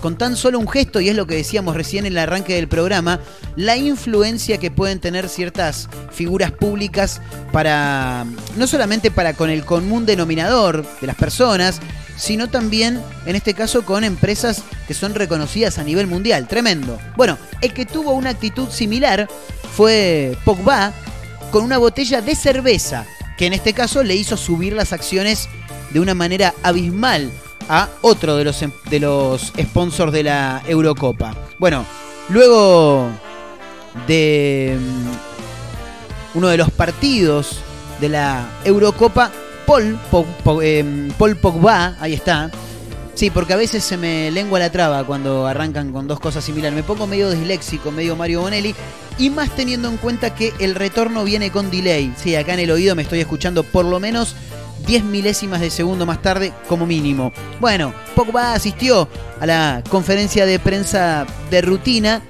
[0.00, 2.68] con tan solo un gesto, y es lo que decíamos recién en el arranque del
[2.68, 3.20] programa,
[3.56, 7.20] la influencia que pueden tener ciertas figuras públicas
[7.52, 8.26] para,
[8.56, 11.80] no solamente para con el común denominador de las personas,
[12.16, 16.46] sino también, en este caso, con empresas que son reconocidas a nivel mundial.
[16.48, 16.98] Tremendo.
[17.16, 19.28] Bueno, el que tuvo una actitud similar
[19.76, 20.92] fue Pogba
[21.50, 25.48] con una botella de cerveza, que en este caso le hizo subir las acciones
[25.90, 27.30] de una manera abismal
[27.68, 31.34] a otro de los, em, de los sponsors de la Eurocopa.
[31.58, 31.84] Bueno,
[32.28, 33.10] luego
[34.06, 37.58] de mm, uno de los partidos
[38.00, 39.30] de la Eurocopa,
[39.72, 39.98] Paul,
[40.62, 42.50] em, Paul Pogba, ahí está.
[43.14, 46.76] Sí, porque a veces se me lengua la traba cuando arrancan con dos cosas similares.
[46.76, 48.74] Me pongo medio disléxico, medio Mario Bonelli.
[49.16, 52.12] Y más teniendo en cuenta que el retorno viene con delay.
[52.16, 54.36] Sí, acá en el oído me estoy escuchando por lo menos
[54.86, 57.32] 10 milésimas de segundo más tarde como mínimo.
[57.58, 59.08] Bueno, Pogba asistió
[59.40, 62.20] a la conferencia de prensa de rutina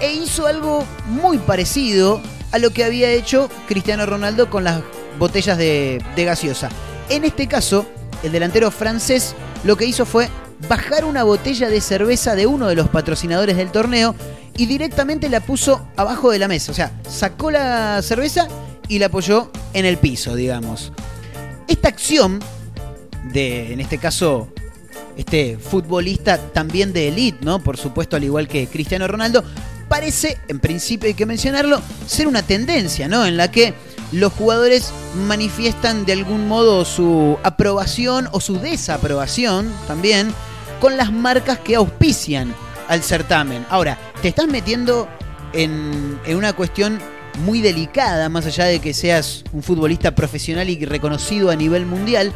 [0.00, 4.80] e hizo algo muy parecido a lo que había hecho Cristiano Ronaldo con las
[5.18, 6.68] botellas de, gaseosa.
[7.08, 7.86] En este caso,
[8.22, 10.28] el delantero francés lo que hizo fue
[10.68, 14.14] bajar una botella de cerveza de uno de los patrocinadores del torneo
[14.56, 16.72] y directamente la puso abajo de la mesa.
[16.72, 18.48] O sea, sacó la cerveza
[18.88, 20.92] y la apoyó en el piso, digamos.
[21.68, 22.40] Esta acción
[23.32, 24.48] de, en este caso,
[25.16, 27.62] este futbolista también de elite, ¿no?
[27.62, 29.44] Por supuesto, al igual que Cristiano Ronaldo,
[29.88, 33.26] parece, en principio hay que mencionarlo, ser una tendencia, ¿no?
[33.26, 33.74] En la que
[34.12, 34.92] los jugadores
[35.26, 40.32] manifiestan de algún modo su aprobación o su desaprobación también
[40.80, 42.54] con las marcas que auspician
[42.88, 43.66] al certamen.
[43.70, 45.08] Ahora, te estás metiendo
[45.52, 46.98] en, una cuestión
[47.44, 52.32] muy delicada, más allá de que seas un futbolista profesional y reconocido a nivel mundial,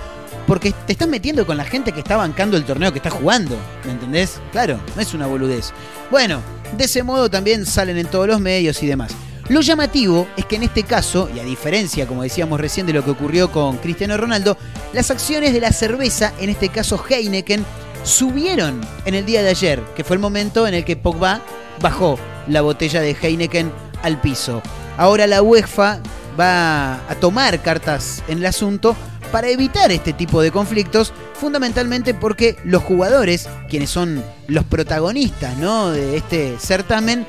[0.46, 3.56] porque te estás metiendo con la gente que está bancando el torneo que está jugando,
[3.84, 4.40] ¿me entendés?
[4.52, 5.72] Claro, no es una boludez.
[6.10, 6.40] Bueno,
[6.76, 9.12] de ese modo también salen en todos los medios y demás.
[9.50, 13.04] Lo llamativo es que en este caso, y a diferencia, como decíamos recién, de lo
[13.04, 14.56] que ocurrió con Cristiano Ronaldo,
[14.92, 17.66] las acciones de la cerveza, en este caso Heineken,
[18.04, 21.40] subieron en el día de ayer, que fue el momento en el que Pogba
[21.80, 23.72] bajó la botella de Heineken
[24.04, 24.62] al piso.
[24.96, 25.98] Ahora la UEFA
[26.38, 28.94] va a tomar cartas en el asunto
[29.32, 35.90] para evitar este tipo de conflictos, fundamentalmente porque los jugadores, quienes son los protagonistas ¿no?
[35.90, 37.26] de este certamen,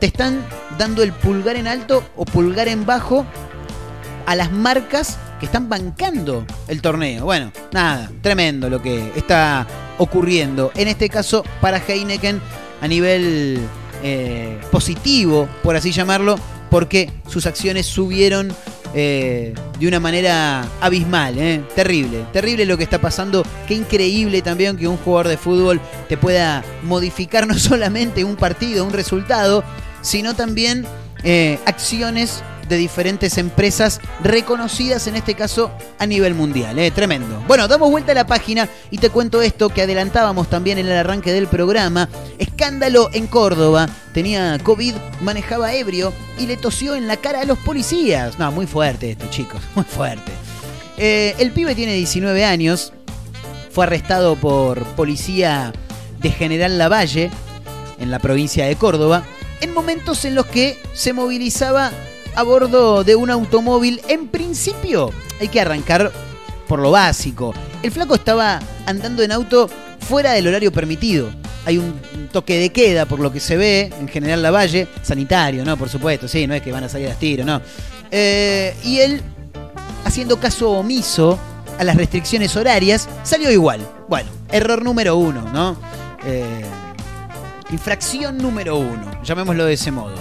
[0.00, 0.44] te están
[0.78, 3.26] dando el pulgar en alto o pulgar en bajo
[4.26, 7.24] a las marcas que están bancando el torneo.
[7.24, 9.66] Bueno, nada, tremendo lo que está
[9.98, 10.72] ocurriendo.
[10.74, 12.40] En este caso, para Heineken,
[12.80, 13.60] a nivel
[14.02, 16.36] eh, positivo, por así llamarlo,
[16.70, 18.54] porque sus acciones subieron
[18.94, 21.62] eh, de una manera abismal, ¿eh?
[21.74, 26.16] terrible, terrible lo que está pasando, qué increíble también que un jugador de fútbol te
[26.16, 29.62] pueda modificar no solamente un partido, un resultado,
[30.02, 30.86] sino también
[31.22, 36.78] eh, acciones de diferentes empresas reconocidas en este caso a nivel mundial.
[36.78, 36.90] ¿eh?
[36.90, 37.42] Tremendo.
[37.46, 40.92] Bueno, damos vuelta a la página y te cuento esto que adelantábamos también en el
[40.96, 42.08] arranque del programa.
[42.38, 43.88] Escándalo en Córdoba.
[44.14, 48.38] Tenía COVID, manejaba ebrio y le tosió en la cara a los policías.
[48.38, 50.32] No, muy fuerte esto, chicos, muy fuerte.
[50.96, 52.92] Eh, el pibe tiene 19 años,
[53.72, 55.72] fue arrestado por policía
[56.20, 57.30] de General Lavalle
[57.98, 59.24] en la provincia de Córdoba
[59.60, 61.92] en momentos en los que se movilizaba
[62.34, 64.00] a bordo de un automóvil.
[64.08, 66.12] En principio, hay que arrancar
[66.68, 67.54] por lo básico.
[67.82, 69.68] El flaco estaba andando en auto
[70.00, 71.30] fuera del horario permitido.
[71.66, 71.94] Hay un
[72.32, 75.76] toque de queda, por lo que se ve, en general la valle, sanitario, ¿no?
[75.76, 77.60] Por supuesto, sí, no es que van a salir a tiro, ¿no?
[78.10, 79.22] Eh, y él,
[80.04, 81.38] haciendo caso omiso
[81.78, 83.86] a las restricciones horarias, salió igual.
[84.08, 85.76] Bueno, error número uno, ¿no?
[86.24, 86.64] Eh,
[87.72, 90.16] infracción número uno, llamémoslo de ese modo.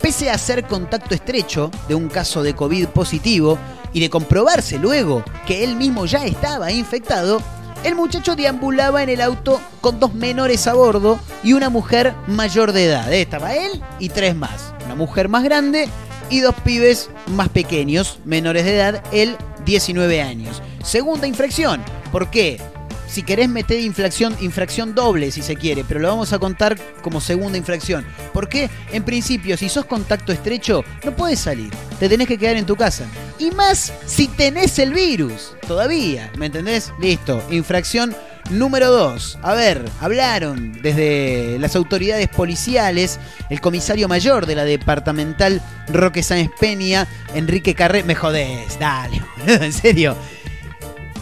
[0.00, 3.58] Pese a ser contacto estrecho de un caso de COVID positivo
[3.92, 7.40] y de comprobarse luego que él mismo ya estaba infectado,
[7.84, 12.72] el muchacho deambulaba en el auto con dos menores a bordo y una mujer mayor
[12.72, 13.12] de edad.
[13.12, 14.72] Estaba él y tres más.
[14.84, 15.88] Una mujer más grande
[16.30, 20.62] y dos pibes más pequeños, menores de edad, él 19 años.
[20.82, 21.82] Segunda infracción.
[22.10, 22.60] ¿Por qué?
[23.12, 27.20] Si querés meter infracción, infracción doble si se quiere, pero lo vamos a contar como
[27.20, 28.06] segunda infracción.
[28.32, 31.70] Porque en principio, si sos contacto estrecho, no puedes salir.
[32.00, 33.04] Te tenés que quedar en tu casa.
[33.38, 35.54] Y más si tenés el virus.
[35.68, 36.90] Todavía, ¿me entendés?
[37.02, 37.44] Listo.
[37.50, 38.16] Infracción
[38.48, 39.40] número 2.
[39.42, 43.20] A ver, hablaron desde las autoridades policiales,
[43.50, 48.04] el comisario mayor de la departamental Roque Sáenz Peña, Enrique Carré.
[48.04, 50.16] Me jodés, dale, en serio.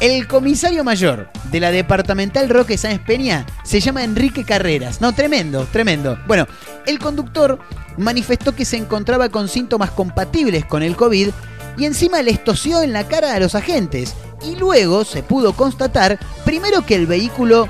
[0.00, 5.02] El comisario mayor de la departamental Roque Sáenz Peña se llama Enrique Carreras.
[5.02, 6.18] No, tremendo, tremendo.
[6.26, 6.46] Bueno,
[6.86, 7.58] el conductor
[7.98, 11.28] manifestó que se encontraba con síntomas compatibles con el COVID
[11.76, 14.14] y encima les tosió en la cara a los agentes.
[14.42, 17.68] Y luego se pudo constatar, primero que el vehículo,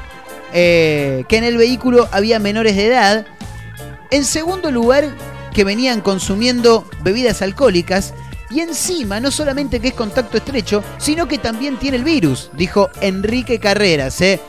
[0.53, 3.27] eh, que en el vehículo había menores de edad.
[4.13, 5.17] En segundo lugar,
[5.53, 8.15] que venían consumiendo bebidas alcohólicas.
[8.51, 12.91] Y encima, no solamente que es contacto estrecho, sino que también tiene el virus, dijo
[13.01, 14.21] Enrique Carreras.
[14.21, 14.41] ¿eh?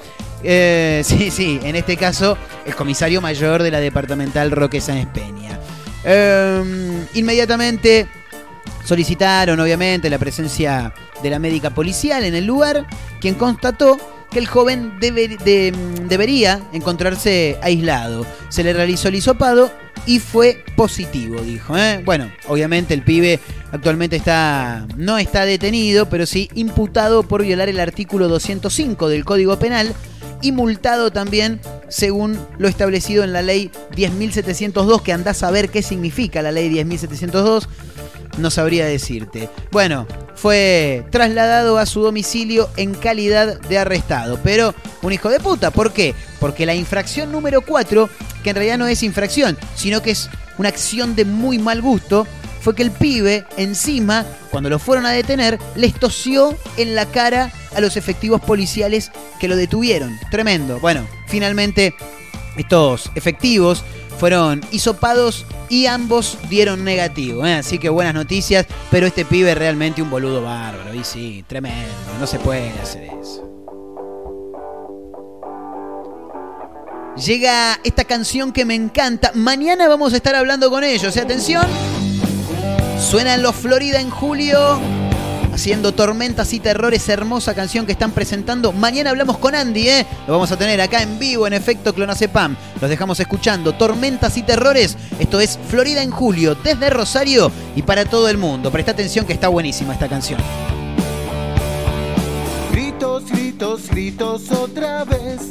[0.43, 5.59] Eh, sí, sí, en este caso, el comisario mayor de la departamental Roque Sáenz Peña.
[6.03, 8.07] Eh, inmediatamente
[8.83, 12.87] solicitaron, obviamente, la presencia de la médica policial en el lugar,
[13.19, 13.97] quien constató
[14.31, 15.73] que el joven debe- de-
[16.07, 18.25] debería encontrarse aislado.
[18.49, 19.71] Se le realizó el hisopado
[20.05, 21.77] y fue positivo, dijo.
[21.77, 22.01] ¿eh?
[22.05, 23.39] Bueno, obviamente el pibe
[23.71, 29.59] actualmente está no está detenido, pero sí imputado por violar el artículo 205 del Código
[29.59, 29.93] Penal
[30.41, 35.83] y multado también según lo establecido en la ley 10.702, que andás a ver qué
[35.83, 37.67] significa la ley 10.702
[38.37, 39.49] no sabría decirte.
[39.71, 44.39] Bueno, fue trasladado a su domicilio en calidad de arrestado.
[44.43, 46.15] Pero un hijo de puta, ¿por qué?
[46.39, 48.09] Porque la infracción número 4,
[48.43, 52.27] que en realidad no es infracción, sino que es una acción de muy mal gusto,
[52.61, 57.51] fue que el pibe encima, cuando lo fueron a detener, les tosió en la cara
[57.75, 60.19] a los efectivos policiales que lo detuvieron.
[60.29, 60.79] Tremendo.
[60.79, 61.95] Bueno, finalmente
[62.57, 63.83] estos efectivos
[64.21, 67.43] fueron hisopados y ambos dieron negativo.
[67.43, 67.55] ¿eh?
[67.55, 70.93] Así que buenas noticias, pero este pibe es realmente un boludo bárbaro.
[70.93, 71.91] Y sí, tremendo.
[72.19, 73.43] No se puede hacer eso.
[77.25, 79.31] Llega esta canción que me encanta.
[79.33, 81.17] Mañana vamos a estar hablando con ellos.
[81.17, 81.21] ¿eh?
[81.21, 81.65] Atención.
[82.99, 85.00] Suena en los Florida en julio.
[85.53, 88.71] Haciendo tormentas y terrores, hermosa canción que están presentando.
[88.71, 90.05] Mañana hablamos con Andy, ¿eh?
[90.25, 92.55] Lo vamos a tener acá en vivo en efecto Clonacepam.
[92.79, 93.73] Los dejamos escuchando.
[93.73, 94.97] Tormentas y terrores.
[95.19, 98.71] Esto es Florida en julio, desde Rosario y para todo el mundo.
[98.71, 100.39] Presta atención que está buenísima esta canción.
[102.71, 105.41] Gritos, gritos, gritos otra vez.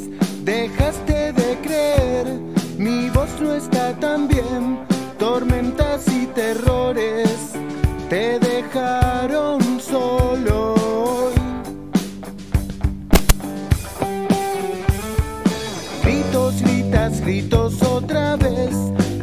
[0.43, 2.39] Dejaste de creer,
[2.77, 4.79] mi voz no está tan bien.
[5.19, 7.29] Tormentas y terrores
[8.09, 9.60] te dejaron
[16.01, 18.73] Gritos, gritas, gritos otra vez.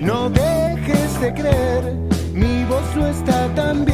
[0.02, 1.94] No dejes de creer,
[2.34, 3.86] mi voz no está tan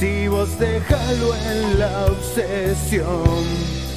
[0.00, 3.89] Si vos déjalo en la obsesión.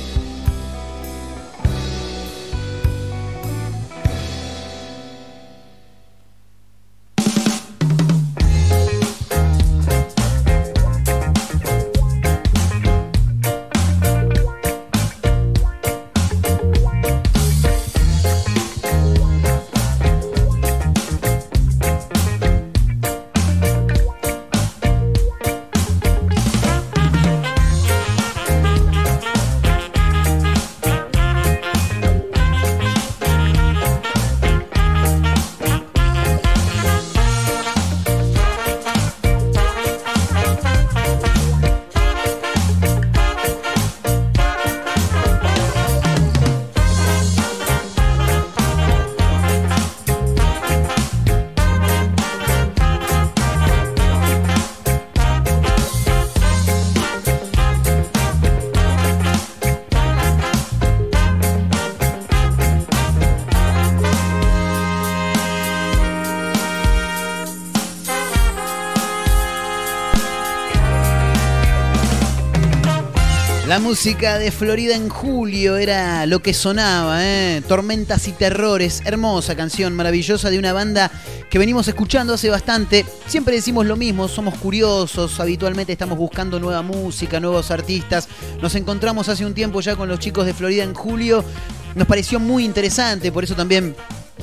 [73.83, 77.61] Música de Florida en julio era lo que sonaba, ¿eh?
[77.67, 81.11] Tormentas y terrores, hermosa canción, maravillosa de una banda
[81.49, 83.05] que venimos escuchando hace bastante.
[83.27, 88.29] Siempre decimos lo mismo, somos curiosos, habitualmente estamos buscando nueva música, nuevos artistas.
[88.61, 91.43] Nos encontramos hace un tiempo ya con los chicos de Florida en julio.
[91.93, 93.97] Nos pareció muy interesante, por eso también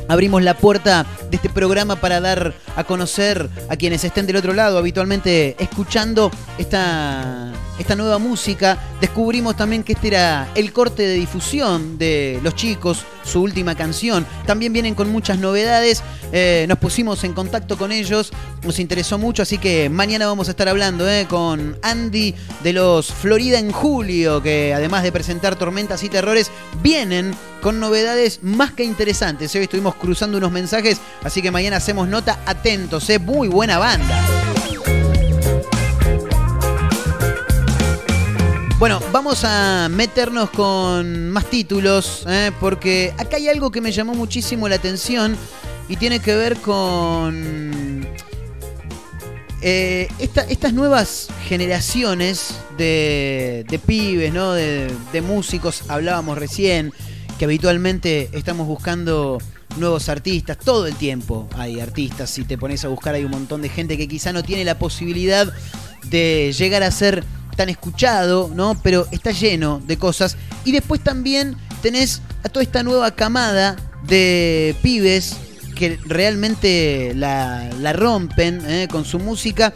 [0.06, 4.52] abrimos la puerta de este programa para dar a conocer a quienes estén del otro
[4.52, 7.49] lado, habitualmente escuchando esta,
[7.80, 8.78] esta nueva música.
[9.00, 14.26] Descubrimos también que este era el corte de difusión de los chicos, su última canción.
[14.46, 16.02] También vienen con muchas novedades.
[16.32, 18.30] Eh, nos pusimos en contacto con ellos,
[18.62, 23.12] nos interesó mucho, así que mañana vamos a estar hablando eh, con Andy de los
[23.12, 26.52] Florida en Julio, que además de presentar tormentas y terrores,
[26.82, 29.54] vienen con novedades más que interesantes.
[29.54, 33.08] Hoy estuvimos cruzando unos mensajes, así que mañana hacemos nota atentos.
[33.10, 33.18] ¿eh?
[33.18, 34.59] Muy buena banda.
[38.80, 42.50] Bueno, vamos a meternos con más títulos, ¿eh?
[42.60, 45.36] porque acá hay algo que me llamó muchísimo la atención
[45.86, 48.06] y tiene que ver con
[49.60, 54.52] eh, esta- estas nuevas generaciones de, de pibes, ¿no?
[54.52, 56.94] De, de músicos, hablábamos recién,
[57.38, 59.36] que habitualmente estamos buscando
[59.76, 63.60] nuevos artistas, todo el tiempo hay artistas, si te pones a buscar hay un montón
[63.60, 65.52] de gente que quizá no tiene la posibilidad
[66.06, 67.22] de llegar a ser
[67.56, 68.78] tan escuchado, ¿no?
[68.82, 70.36] Pero está lleno de cosas.
[70.64, 73.76] Y después también tenés a toda esta nueva camada
[74.06, 75.36] de pibes
[75.74, 78.88] que realmente la, rompen ¿eh?
[78.90, 79.72] con su música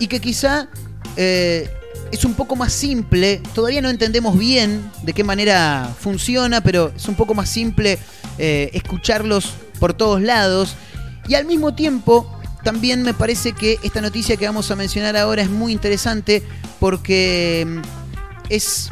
[0.00, 0.68] y que quizá
[1.16, 1.70] eh,
[2.10, 3.40] es un poco más simple.
[3.54, 7.98] Todavía no entendemos bien de qué manera funciona, pero es un poco más simple
[8.38, 10.76] eh, escucharlos por todos lados.
[11.28, 15.42] Y al mismo tiempo, también me parece que esta noticia que vamos a mencionar ahora
[15.42, 16.42] es muy interesante
[16.80, 17.80] porque mm,
[18.48, 18.90] es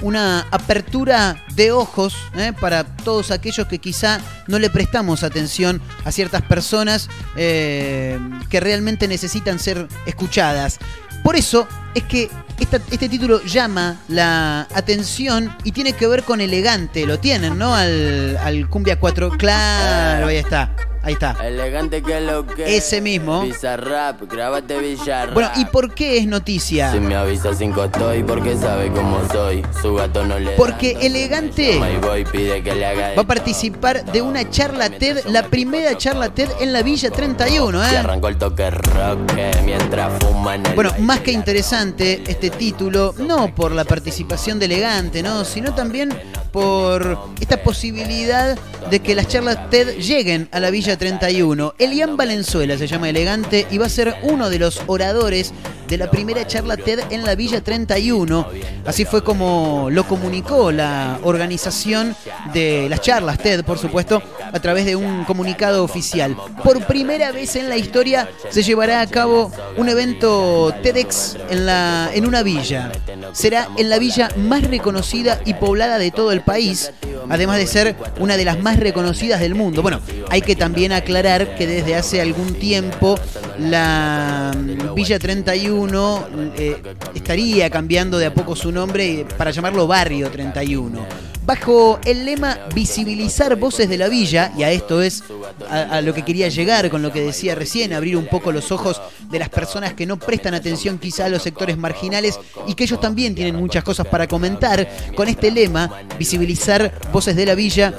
[0.00, 2.52] una apertura de ojos ¿eh?
[2.60, 8.18] para todos aquellos que quizá no le prestamos atención a ciertas personas eh,
[8.48, 10.78] que realmente necesitan ser escuchadas.
[11.24, 12.30] Por eso es que
[12.60, 17.74] este título llama la atención y tiene que ver con elegante, lo tienen, ¿no?
[17.74, 20.74] Al, al Cumbia 4, claro, ahí está,
[21.08, 21.36] ahí está.
[21.42, 23.42] Elegante que lo que Ese mismo.
[23.42, 26.92] Bizarrap, grábate Villarrap Bueno, ¿y por qué es noticia?
[26.92, 31.78] Si me avisa cinco estoy porque sabe cómo soy Su gato no le Porque elegante
[32.00, 36.28] voy, pide que le haga va a participar de una charla TED, la primera charla
[36.28, 37.98] TED en la Villa 31, Y ¿eh?
[37.98, 43.14] arrancó el toque rock eh, mientras fuma en el Bueno, más que interesante este título,
[43.18, 45.44] no por la participación de Elegante, ¿no?
[45.44, 46.10] sino también
[46.52, 48.58] por esta posibilidad
[48.90, 51.74] de que las charlas TED lleguen a la Villa 31.
[51.78, 55.52] Elian Valenzuela se llama Elegante y va a ser uno de los oradores
[55.88, 58.46] de la primera charla TED en la Villa 31.
[58.86, 62.14] Así fue como lo comunicó la organización
[62.52, 64.22] de las charlas TED, por supuesto,
[64.52, 66.36] a través de un comunicado oficial.
[66.62, 72.10] Por primera vez en la historia se llevará a cabo un evento TEDx en, la,
[72.12, 72.92] en una villa.
[73.32, 76.92] Será en la villa más reconocida y poblada de todo el país,
[77.28, 79.82] además de ser una de las más reconocidas del mundo.
[79.82, 83.18] Bueno, hay que también aclarar que desde hace algún tiempo
[83.58, 86.82] la mm, Villa 31 eh,
[87.14, 91.06] estaría cambiando de a poco su nombre para llamarlo Barrio 31.
[91.48, 95.24] Bajo el lema visibilizar voces de la villa, y a esto es
[95.70, 99.00] a, lo que quería llegar con lo que decía recién, abrir un poco los ojos
[99.30, 103.00] de las personas que no prestan atención quizá a los sectores marginales y que ellos
[103.00, 104.86] también tienen muchas cosas para comentar,
[105.16, 107.94] con este lema, visibilizar voces de la villa,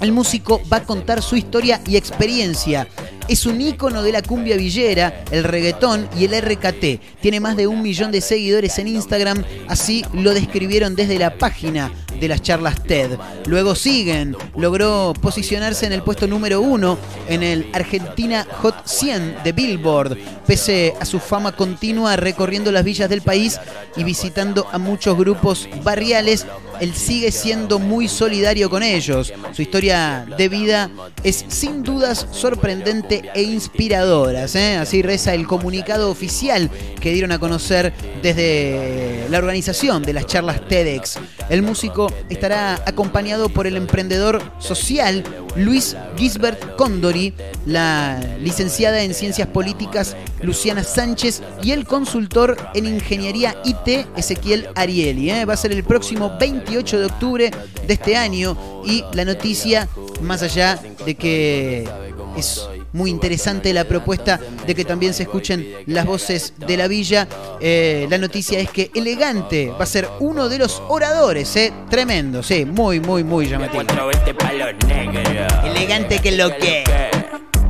[0.00, 2.88] el músico va a contar su historia y experiencia.
[3.30, 7.20] Es un ícono de la cumbia villera, el reggaetón y el RKT.
[7.20, 11.92] Tiene más de un millón de seguidores en Instagram, así lo describieron desde la página
[12.18, 13.18] de las charlas TED.
[13.46, 19.52] Luego siguen, logró posicionarse en el puesto número uno en el Argentina Hot 100 de
[19.52, 23.58] Billboard, pese a su fama continua recorriendo las villas del país
[23.96, 26.46] y visitando a muchos grupos barriales.
[26.80, 29.32] Él sigue siendo muy solidario con ellos.
[29.52, 30.90] Su historia de vida
[31.22, 34.46] es sin dudas sorprendente e inspiradora.
[34.54, 34.76] ¿eh?
[34.76, 37.92] Así reza el comunicado oficial que dieron a conocer
[38.22, 41.18] desde la organización de las charlas TEDx.
[41.48, 45.24] El músico estará acompañado por el emprendedor social
[45.56, 47.34] Luis Gisbert Condori,
[47.66, 55.30] la licenciada en Ciencias Políticas Luciana Sánchez y el consultor en Ingeniería IT Ezequiel Arieli.
[55.30, 55.44] ¿eh?
[55.44, 57.50] Va a ser el próximo 28 de octubre
[57.86, 59.88] de este año y la noticia,
[60.22, 61.88] más allá de que
[62.36, 62.62] es
[62.92, 67.26] muy interesante la propuesta de que también se escuchen las voces de la villa.
[67.60, 71.72] Eh, la noticia es que Elegante va a ser uno de los oradores, ¿eh?
[71.88, 73.84] Tremendo, sí, muy, muy, muy llamativo.
[73.84, 75.52] 420 palos negros.
[75.64, 76.84] Elegante que lo que.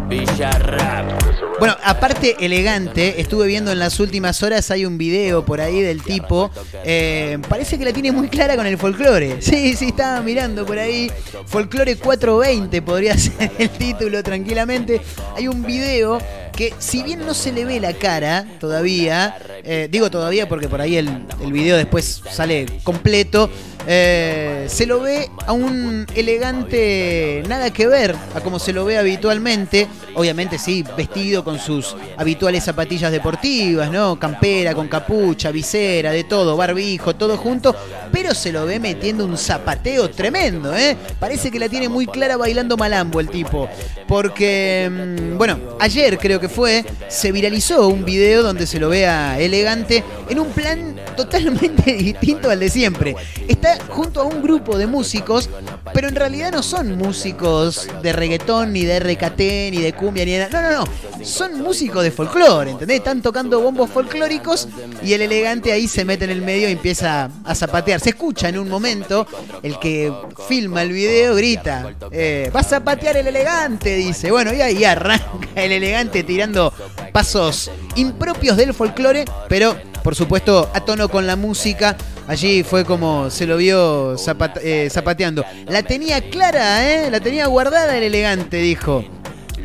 [0.09, 1.50] Villa Rap.
[1.61, 6.03] Bueno, aparte elegante, estuve viendo en las últimas horas, hay un video por ahí del
[6.03, 6.51] tipo,
[6.85, 9.43] eh, parece que la tiene muy clara con el folclore.
[9.43, 11.13] Sí, sí, estaba mirando por ahí,
[11.45, 15.03] folclore 420 podría ser el título tranquilamente.
[15.37, 16.19] Hay un video
[16.57, 19.37] que si bien no se le ve la cara todavía,
[19.73, 21.09] eh, digo todavía porque por ahí el,
[21.41, 23.49] el video después sale completo,
[23.87, 28.99] eh, se lo ve a un elegante nada que ver a como se lo ve
[28.99, 29.87] habitualmente.
[30.15, 34.19] Obviamente sí, vestido con sus habituales zapatillas deportivas, ¿no?
[34.19, 37.75] Campera, con capucha, visera, de todo, barbijo, todo junto.
[38.13, 40.97] Pero se lo ve metiendo un zapateo tremendo, ¿eh?
[41.19, 43.69] Parece que la tiene muy clara bailando malambo el tipo.
[44.07, 49.07] Porque, mm, bueno, ayer creo que fue, se viralizó un video donde se lo ve
[49.07, 53.17] a en un plan totalmente distinto al de siempre.
[53.47, 55.51] Está junto a un grupo de músicos,
[55.93, 59.39] pero en realidad no son músicos de reggaetón, ni de RKT,
[59.71, 60.49] ni de cumbia, ni nada.
[60.51, 61.25] No, no, no.
[61.25, 62.99] Son músicos de folclore, ¿entendés?
[62.99, 64.69] Están tocando bombos folclóricos
[65.03, 68.01] y el elegante ahí se mete en el medio y empieza a zapatear.
[68.01, 69.27] Se escucha en un momento,
[69.63, 70.13] el que
[70.49, 74.31] filma el video grita, eh, va a zapatear el elegante, dice.
[74.31, 75.21] Bueno, y ahí arranca
[75.55, 76.73] el elegante tirando
[77.13, 81.97] pasos impropios del folclore, pero por supuesto a tono con la música.
[82.27, 84.15] Allí fue como se lo vio
[84.63, 85.45] eh, zapateando.
[85.67, 87.11] La tenía clara, ¿eh?
[87.11, 89.05] La tenía guardada el elegante, dijo.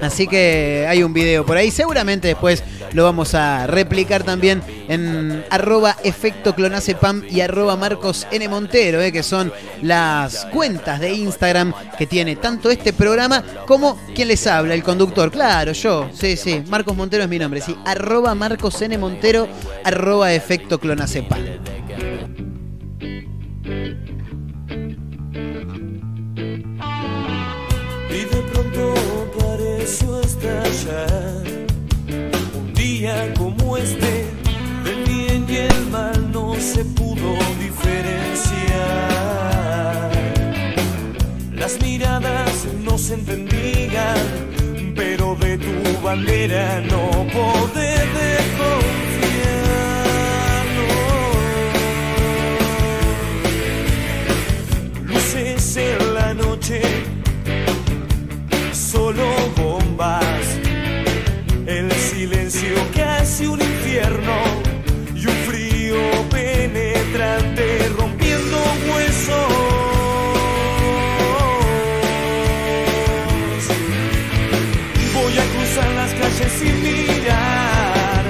[0.01, 1.71] Así que hay un video por ahí.
[1.71, 8.47] Seguramente después lo vamos a replicar también en arroba efecto clonacepam y arroba Marcos N.
[8.47, 14.27] Montero, eh, que son las cuentas de Instagram que tiene tanto este programa como quien
[14.27, 15.31] les habla, el conductor.
[15.31, 16.63] Claro, yo, sí, sí.
[16.69, 17.75] Marcos Montero es mi nombre, sí.
[17.85, 18.97] Arroba Marcos N.
[18.97, 19.47] Montero,
[19.83, 21.39] arroba efecto clonacepam.
[29.85, 31.43] Pareció estallar.
[32.57, 34.25] Un día como este,
[34.83, 37.91] el bien y el mal no se pudo diferenciar.
[41.53, 44.17] Las miradas no se entendían,
[44.95, 49.24] pero de tu bandera no podés desconfiar.
[62.49, 64.35] Silencio casi un infierno
[65.15, 65.97] y un frío
[66.29, 69.35] penetrante rompiendo huesos.
[75.13, 78.25] Voy a cruzar las calles sin mirar,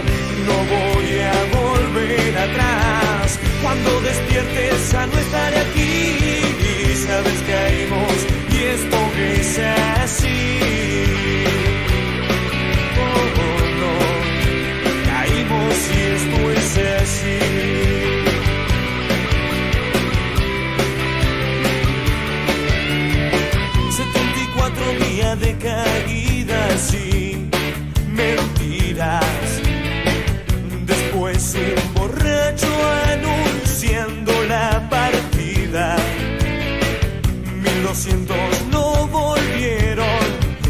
[0.48, 3.40] no voy a volver atrás.
[3.62, 8.18] Cuando despiertes a no estaré aquí, sabes que caímos
[8.52, 9.60] y esto es
[10.04, 10.85] así.
[25.38, 27.50] De caídas y
[28.08, 29.26] mentiras.
[30.86, 32.68] Después un borracho
[33.12, 35.98] anunciando la partida.
[37.64, 38.38] 1200
[38.72, 40.08] no volvieron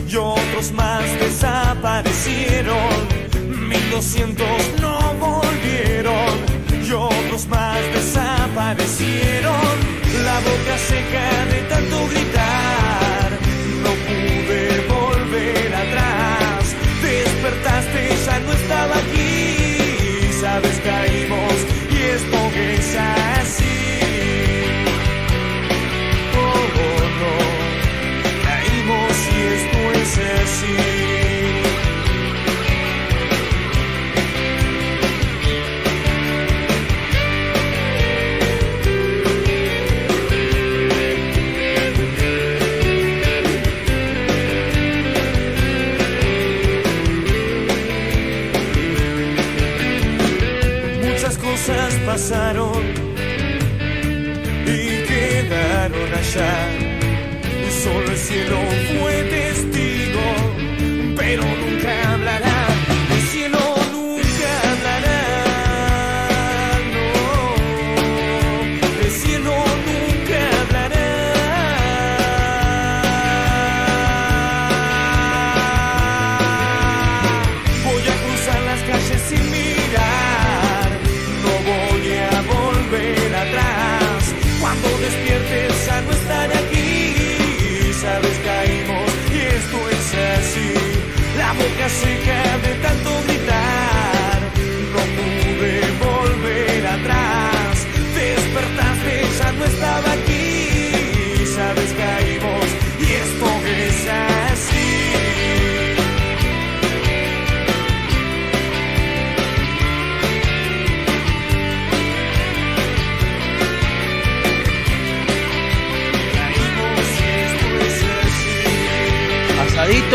[0.08, 3.08] y otros más desaparecieron.
[3.70, 4.48] 1200
[4.82, 6.25] no volvieron
[7.48, 9.54] más desaparecieron.
[10.24, 11.55] La boca seca de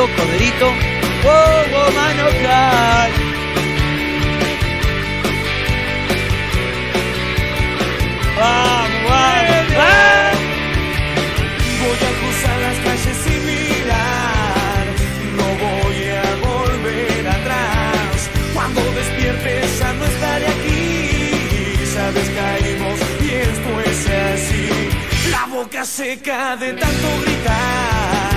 [0.05, 0.67] esto.
[1.25, 3.13] ¡Oh, oh, mano, cae!
[8.39, 9.77] ¡Vamos, vamos!
[9.77, 10.41] ¡vamos!
[11.81, 14.85] Voy a cruzar las calles sin mirar,
[15.37, 18.17] no voy a volver atrás.
[18.55, 24.69] Cuando despiertes ya no estaré aquí, sabes caímos y esto es así.
[25.31, 28.30] La boca seca de tanto gritar,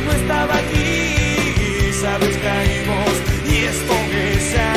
[0.00, 3.14] no estaba aquí, sabes caímos
[3.46, 4.73] y esto es así.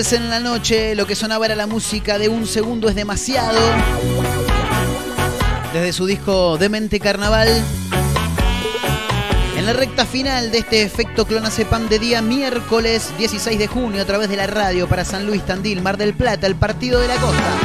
[0.00, 3.60] En la noche, lo que sonaba era la música de Un Segundo es Demasiado.
[5.74, 7.48] Desde su disco Demente Carnaval.
[9.58, 14.06] En la recta final de este efecto Clonazepam de día miércoles 16 de junio a
[14.06, 17.16] través de la radio para San Luis, Tandil, Mar del Plata, el Partido de la
[17.16, 17.58] Costa.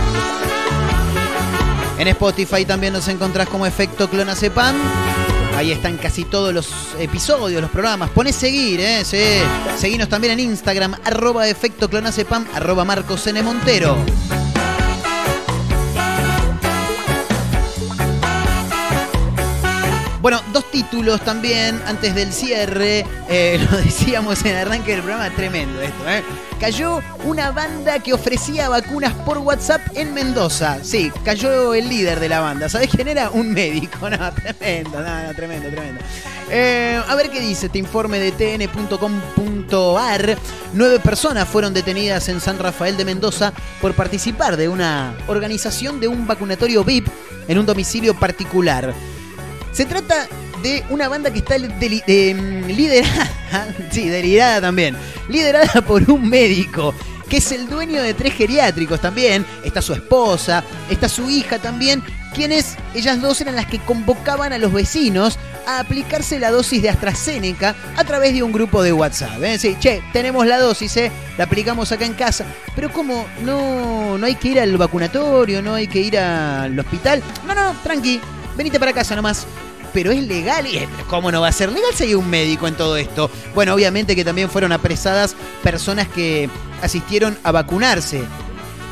[1.98, 4.76] En Spotify también nos encontrás como efecto Clonazepam.
[5.56, 8.10] Ahí están casi todos los episodios, los programas.
[8.10, 9.06] Poné seguir, ¿eh?
[9.06, 9.18] Sí.
[9.78, 13.42] Seguinos también en Instagram, arroba efecto clonazepam, arroba Marcos N.
[13.42, 13.98] Montero.
[20.26, 23.06] Bueno, dos títulos también antes del cierre.
[23.30, 26.10] Eh, lo decíamos en el arranque del programa, tremendo esto.
[26.10, 26.24] ¿eh?
[26.60, 30.80] Cayó una banda que ofrecía vacunas por WhatsApp en Mendoza.
[30.82, 32.70] Sí, cayó el líder de la banda.
[32.70, 33.30] ¿Sabés quién era?
[33.30, 34.10] Un médico.
[34.10, 36.02] No, tremendo, no, no, tremendo, tremendo.
[36.50, 38.80] Eh, a ver qué dice este informe de tn.com.ar.
[40.74, 46.08] Nueve personas fueron detenidas en San Rafael de Mendoza por participar de una organización de
[46.08, 47.10] un vacunatorio VIP
[47.48, 48.92] en un domicilio particular.
[49.76, 50.26] Se trata
[50.64, 53.30] de una banda que está eh, liderada,
[53.92, 54.96] sí, delirada también,
[55.28, 56.96] liderada por un médico
[57.28, 62.02] que es el dueño de tres geriátricos también, está su esposa, está su hija también,
[62.34, 66.90] quienes, ellas dos eran las que convocaban a los vecinos a aplicarse la dosis de
[66.90, 69.44] AstraZeneca a través de un grupo de WhatsApp.
[69.44, 69.60] ¿eh?
[69.60, 71.12] Sí, che, tenemos la dosis, ¿eh?
[71.38, 72.46] la aplicamos acá en casa,
[72.76, 73.26] pero ¿cómo?
[73.44, 77.22] No, no hay que ir al vacunatorio, no hay que ir al hospital.
[77.46, 78.22] No, no, tranqui,
[78.56, 79.46] venite para casa nomás
[79.96, 80.68] pero es legal.
[80.68, 83.32] Y, eh, ¿Cómo no va a ser legal si hay un médico en todo esto?
[83.56, 86.50] Bueno, obviamente que también fueron apresadas personas que
[86.82, 88.22] asistieron a vacunarse.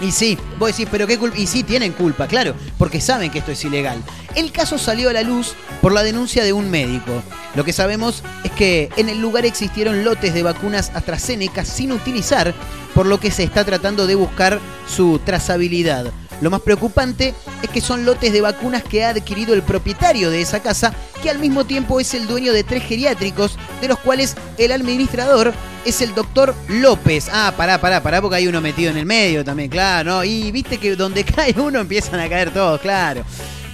[0.02, 1.38] Y sí, vos decís, pero qué culpa.
[1.38, 4.02] Y sí, tienen culpa, claro, porque saben que esto es ilegal.
[4.36, 7.22] El caso salió a la luz por la denuncia de un médico.
[7.54, 12.54] Lo que sabemos es que en el lugar existieron lotes de vacunas AstraZeneca sin utilizar,
[12.96, 16.14] por lo que se está tratando de buscar su trazabilidad.
[16.42, 20.42] Lo más preocupante es que son lotes de vacunas que ha adquirido el propietario de
[20.42, 24.36] esa casa, que al mismo tiempo es el dueño de tres geriátricos, de los cuales
[24.58, 25.54] el administrador
[25.86, 27.30] es el doctor López.
[27.32, 30.24] Ah, pará, pará, pará, porque hay uno metido en el medio también, claro, ¿no?
[30.24, 33.24] Y viste que donde cae uno empiezan a caer todos, claro.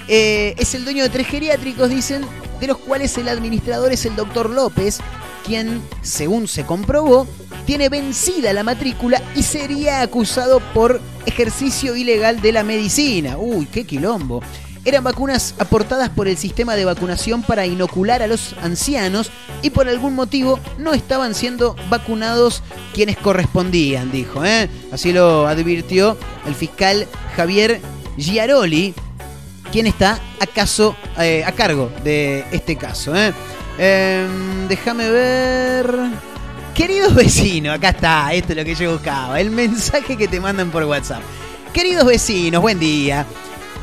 [0.08, 2.26] Eh, es el dueño de tres geriátricos, dicen,
[2.60, 5.00] de los cuales el administrador es el doctor López,
[5.46, 7.28] quien, según se comprobó,
[7.70, 13.38] tiene vencida la matrícula y sería acusado por ejercicio ilegal de la medicina.
[13.38, 14.42] Uy, qué quilombo.
[14.86, 19.30] Eran vacunas aportadas por el sistema de vacunación para inocular a los ancianos
[19.62, 24.44] y por algún motivo no estaban siendo vacunados quienes correspondían, dijo.
[24.44, 24.68] ¿eh?
[24.92, 26.18] Así lo advirtió
[26.48, 27.06] el fiscal
[27.36, 27.82] Javier
[28.18, 28.96] Giaroli,
[29.72, 33.16] quien está acaso, eh, a cargo de este caso.
[33.16, 33.32] ¿eh?
[33.78, 36.29] Em, déjame ver.
[36.80, 40.72] Queridos vecinos, acá está, esto es lo que yo buscaba, el mensaje que te mandan
[40.72, 41.22] por WhatsApp.
[41.74, 43.26] Queridos vecinos, buen día.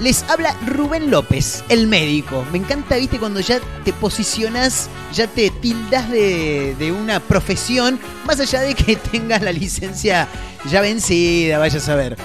[0.00, 2.42] Les habla Rubén López, el médico.
[2.50, 8.62] Me encanta, viste, cuando ya te posicionas, ya te tildas de, una profesión, más allá
[8.62, 10.26] de que tengas la licencia
[10.64, 12.16] ya vencida, vaya a saber.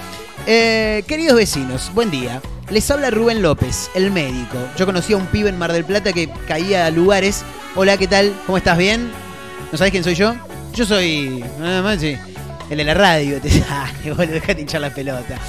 [0.48, 2.42] Eh, queridos vecinos, buen día.
[2.70, 4.58] Les habla Rubén López, el médico.
[4.78, 7.44] Yo conocí a un pibe en Mar del Plata que caía a lugares.
[7.76, 8.34] Hola, ¿qué tal?
[8.46, 8.78] ¿Cómo estás?
[8.78, 9.12] ¿Bien?
[9.70, 10.34] ¿No sabes quién soy yo?
[10.74, 11.44] Yo soy.
[11.60, 12.18] Más, sí.
[12.70, 13.42] El de la radio.
[13.42, 15.40] Te dale, boludo, dejate hinchar la pelota.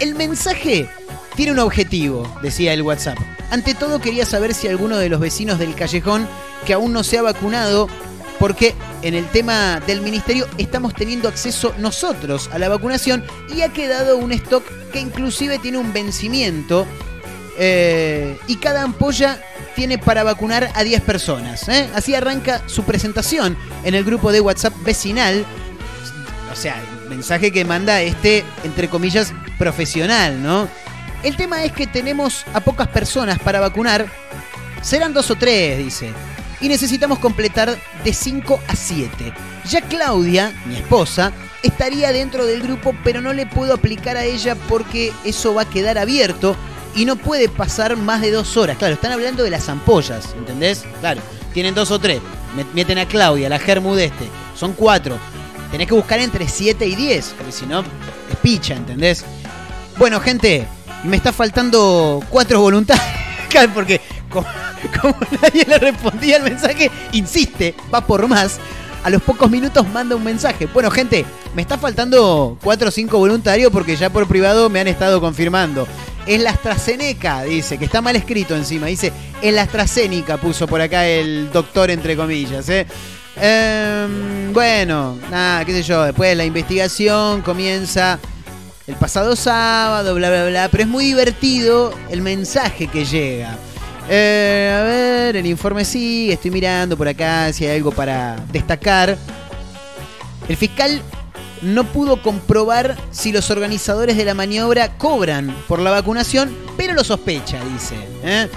[0.00, 0.88] El mensaje
[1.36, 3.18] tiene un objetivo, decía el WhatsApp.
[3.50, 6.26] Ante todo quería saber si alguno de los vecinos del callejón
[6.66, 7.88] que aún no se ha vacunado,
[8.38, 13.24] porque en el tema del ministerio estamos teniendo acceso nosotros a la vacunación
[13.54, 16.86] y ha quedado un stock que inclusive tiene un vencimiento
[17.58, 19.40] eh, y cada ampolla
[19.74, 21.68] tiene para vacunar a 10 personas.
[21.68, 21.88] ¿eh?
[21.94, 25.44] Así arranca su presentación en el grupo de WhatsApp vecinal.
[26.50, 30.68] O sea, el mensaje que manda este, entre comillas, profesional, ¿no?
[31.22, 34.06] El tema es que tenemos a pocas personas para vacunar.
[34.82, 36.12] Serán dos o tres, dice.
[36.60, 39.32] Y necesitamos completar de 5 a 7.
[39.68, 41.32] Ya Claudia, mi esposa,
[41.62, 45.70] estaría dentro del grupo, pero no le puedo aplicar a ella porque eso va a
[45.70, 46.56] quedar abierto
[46.94, 48.76] y no puede pasar más de dos horas.
[48.76, 50.84] Claro, están hablando de las ampollas, ¿entendés?
[51.00, 51.20] Claro,
[51.52, 52.20] tienen dos o tres.
[52.74, 54.28] Meten a Claudia, la Germud este.
[54.54, 55.16] Son cuatro.
[55.70, 59.24] Tenés que buscar entre 7 y 10, porque si no, es picha, ¿entendés?
[59.96, 60.66] Bueno, gente,
[61.04, 63.06] me está faltando cuatro voluntarios.
[63.74, 64.46] Porque como,
[65.00, 68.58] como nadie le respondía al mensaje, insiste, va por más.
[69.04, 70.66] A los pocos minutos manda un mensaje.
[70.66, 74.88] Bueno, gente, me está faltando cuatro o cinco voluntarios porque ya por privado me han
[74.88, 75.86] estado confirmando.
[76.26, 78.86] Es la AstraZeneca, dice, que está mal escrito encima.
[78.86, 82.86] Dice, es la AstraZeneca, puso por acá el doctor entre comillas, ¿eh?
[83.36, 88.18] Em, bueno, nada, qué sé yo, después de la investigación comienza
[88.86, 93.56] el pasado sábado, bla, bla, bla, pero es muy divertido el mensaje que llega.
[94.08, 99.16] Eh, a ver, el informe sigue, estoy mirando por acá si hay algo para destacar.
[100.48, 101.00] El fiscal
[101.62, 107.04] no pudo comprobar si los organizadores de la maniobra cobran por la vacunación, pero lo
[107.04, 107.96] sospecha, dice.
[108.24, 108.48] ¿eh?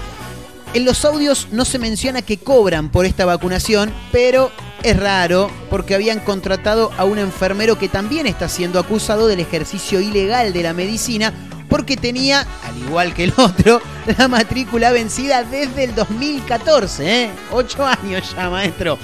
[0.74, 4.50] En los audios no se menciona que cobran por esta vacunación, pero
[4.82, 10.00] es raro porque habían contratado a un enfermero que también está siendo acusado del ejercicio
[10.00, 11.32] ilegal de la medicina
[11.68, 13.80] porque tenía, al igual que el otro,
[14.18, 17.30] la matrícula vencida desde el 2014, ¿eh?
[17.52, 18.98] Ocho años ya, maestro.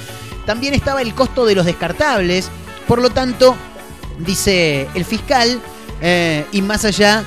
[0.46, 2.50] También estaba el costo de los descartables,
[2.86, 3.56] por lo tanto,
[4.24, 5.60] dice el fiscal,
[6.00, 7.24] eh, y más allá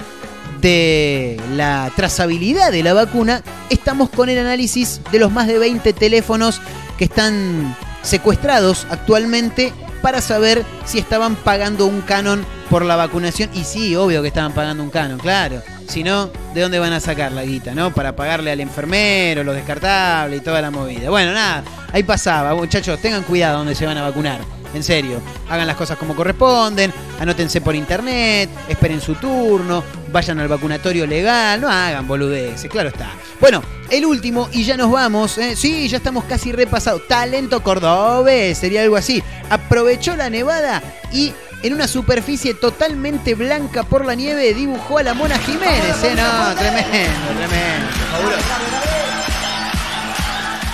[0.62, 5.94] de la trazabilidad de la vacuna, estamos con el análisis de los más de 20
[5.94, 6.62] teléfonos
[6.98, 13.50] que están secuestrados actualmente para saber si estaban pagando un canon por la vacunación.
[13.54, 15.62] Y sí, obvio que estaban pagando un canon, claro.
[15.88, 17.94] Si no, ¿de dónde van a sacar la guita, no?
[17.94, 21.10] Para pagarle al enfermero, los descartables y toda la movida.
[21.10, 22.54] Bueno, nada, ahí pasaba.
[22.54, 24.42] Muchachos, tengan cuidado donde se van a vacunar.
[24.76, 30.50] En serio, hagan las cosas como corresponden, anótense por internet, esperen su turno, vayan al
[30.50, 33.10] vacunatorio legal, no hagan boludeces, claro está.
[33.40, 35.56] Bueno, el último y ya nos vamos, ¿eh?
[35.56, 37.08] sí, ya estamos casi repasados.
[37.08, 39.24] Talento cordobés, sería algo así.
[39.50, 41.32] Aprovechó la nevada y
[41.64, 46.16] en una superficie totalmente blanca por la nieve dibujó a la Mona Jiménez, ¿eh?
[46.18, 47.90] No, tremendo, tremendo.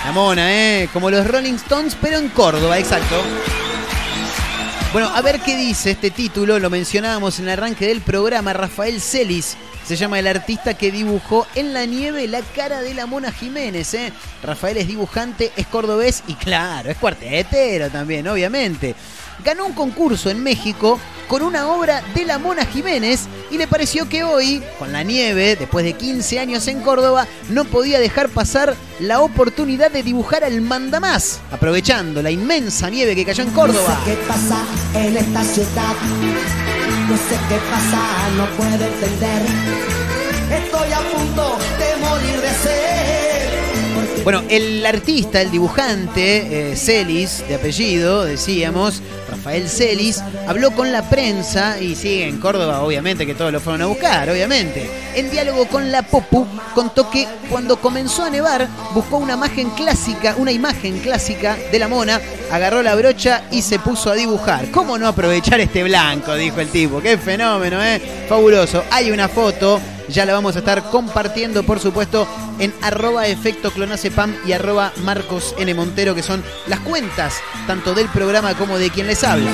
[0.04, 0.88] La Mona, ¿eh?
[0.92, 3.22] Como los Rolling Stones, pero en Córdoba, exacto.
[4.92, 9.00] Bueno, a ver qué dice este título, lo mencionábamos en el arranque del programa, Rafael
[9.00, 9.56] Celis.
[9.86, 13.94] Se llama el artista que dibujó en la nieve la cara de la Mona Jiménez.
[13.94, 14.12] ¿eh?
[14.42, 18.94] Rafael es dibujante, es cordobés y claro, es cuartetero también, obviamente.
[19.44, 24.08] Ganó un concurso en México con una obra de la Mona Jiménez y le pareció
[24.08, 28.76] que hoy, con la nieve, después de 15 años en Córdoba, no podía dejar pasar
[29.00, 33.98] la oportunidad de dibujar al mandamás, aprovechando la inmensa nieve que cayó en Córdoba.
[33.98, 34.64] No sé qué pasa
[34.94, 35.94] en esta ciudad.
[37.08, 38.00] No sé qué pasa,
[38.36, 39.42] no puedo entender.
[40.50, 41.81] Estoy a punto de.
[44.24, 51.08] Bueno, el artista, el dibujante, eh, Celis, de apellido, decíamos, Rafael Celis, habló con la
[51.10, 54.88] prensa y sí, en Córdoba, obviamente, que todos lo fueron a buscar, obviamente.
[55.16, 60.36] En diálogo con la Popu, contó que cuando comenzó a nevar, buscó una imagen clásica,
[60.38, 62.20] una imagen clásica de la mona,
[62.52, 64.70] agarró la brocha y se puso a dibujar.
[64.70, 66.36] ¿Cómo no aprovechar este blanco?
[66.36, 67.00] Dijo el tipo.
[67.00, 68.00] Qué fenómeno, ¿eh?
[68.28, 68.84] Fabuloso.
[68.92, 69.80] Hay una foto
[70.12, 75.54] ya la vamos a estar compartiendo, por supuesto, en arroba efecto clonacepam y arroba Marcos
[75.58, 75.72] N.
[75.74, 79.50] Montero, que son las cuentas tanto del programa como de quien les habla.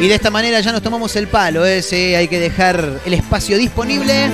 [0.00, 1.82] Y de esta manera ya nos tomamos el palo, ¿eh?
[2.16, 4.30] Hay que dejar el espacio disponible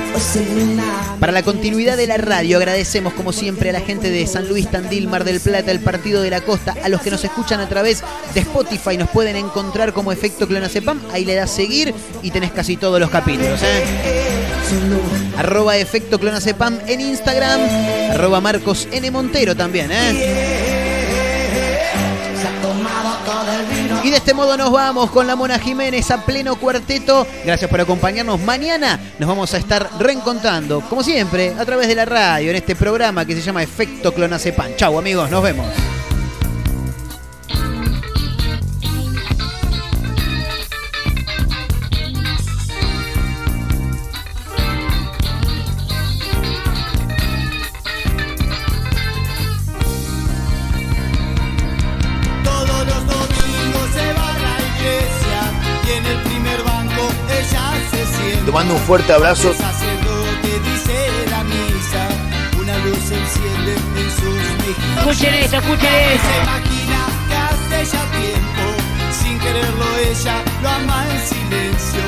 [1.21, 2.57] para la continuidad de la radio.
[2.57, 6.21] Agradecemos como siempre a la gente de San Luis, Tandil, Mar del Plata, el Partido
[6.21, 8.03] de la Costa, a los que nos escuchan a través
[8.35, 8.97] de Spotify.
[8.97, 11.01] Nos pueden encontrar como Efecto Clonazepam.
[11.13, 13.61] Ahí le das seguir y tenés casi todos los capítulos.
[13.63, 14.42] ¿eh?
[15.39, 17.61] Arroba Efecto Clonazepam en Instagram.
[18.13, 19.11] Arroba Marcos N.
[19.11, 19.91] Montero también.
[19.93, 20.83] ¿eh?
[24.05, 27.27] Y de este modo nos vamos con la Mona Jiménez a pleno cuarteto.
[27.45, 28.41] Gracias por acompañarnos.
[28.41, 32.75] Mañana nos vamos a estar reencontrando, como siempre, a través de la radio, en este
[32.75, 34.75] programa que se llama Efecto Clonazepam.
[34.77, 35.67] Chau amigos, nos vemos.
[64.21, 64.99] Sus mejillas.
[64.99, 66.29] Escuchen esto, escuchen esto.
[66.29, 68.65] Se imagina que hace ya tiempo,
[69.11, 72.05] sin quererlo ella lo ama en silencio.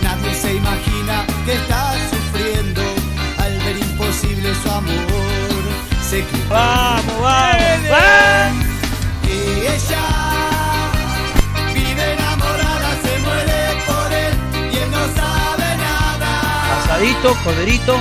[0.00, 2.82] Nadie se imagina que está sufriendo
[3.38, 5.62] al ver imposible su amor.
[6.08, 7.07] Se Vamos,
[16.98, 17.08] nada.
[17.10, 17.96] Asadito, corderito.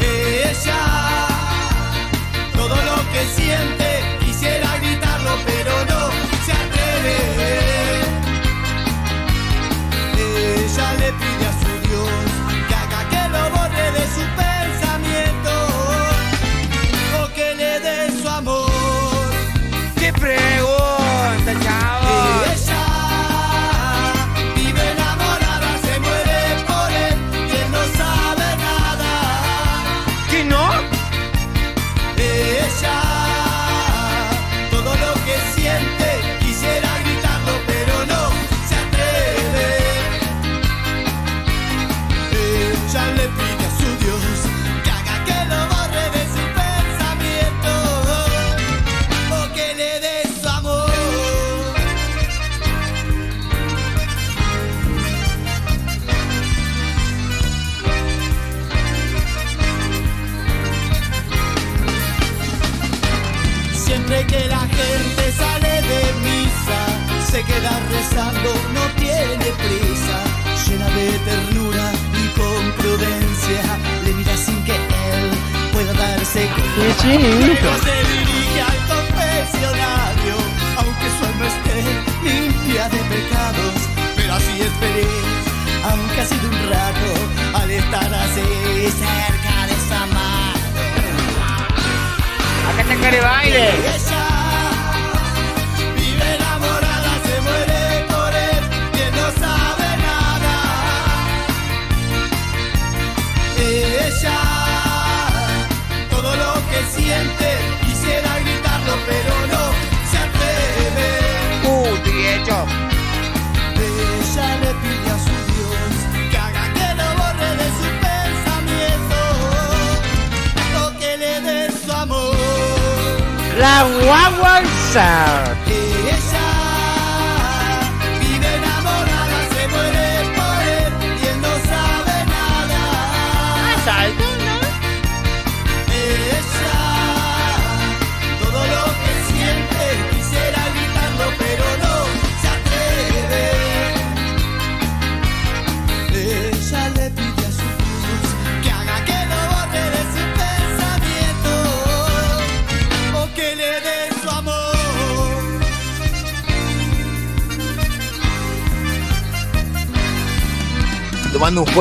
[0.00, 1.28] Ella
[2.54, 6.10] todo lo que siente quisiera gritarlo pero no
[6.44, 7.61] se atreve.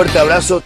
[0.01, 0.60] Fuerte abrazo.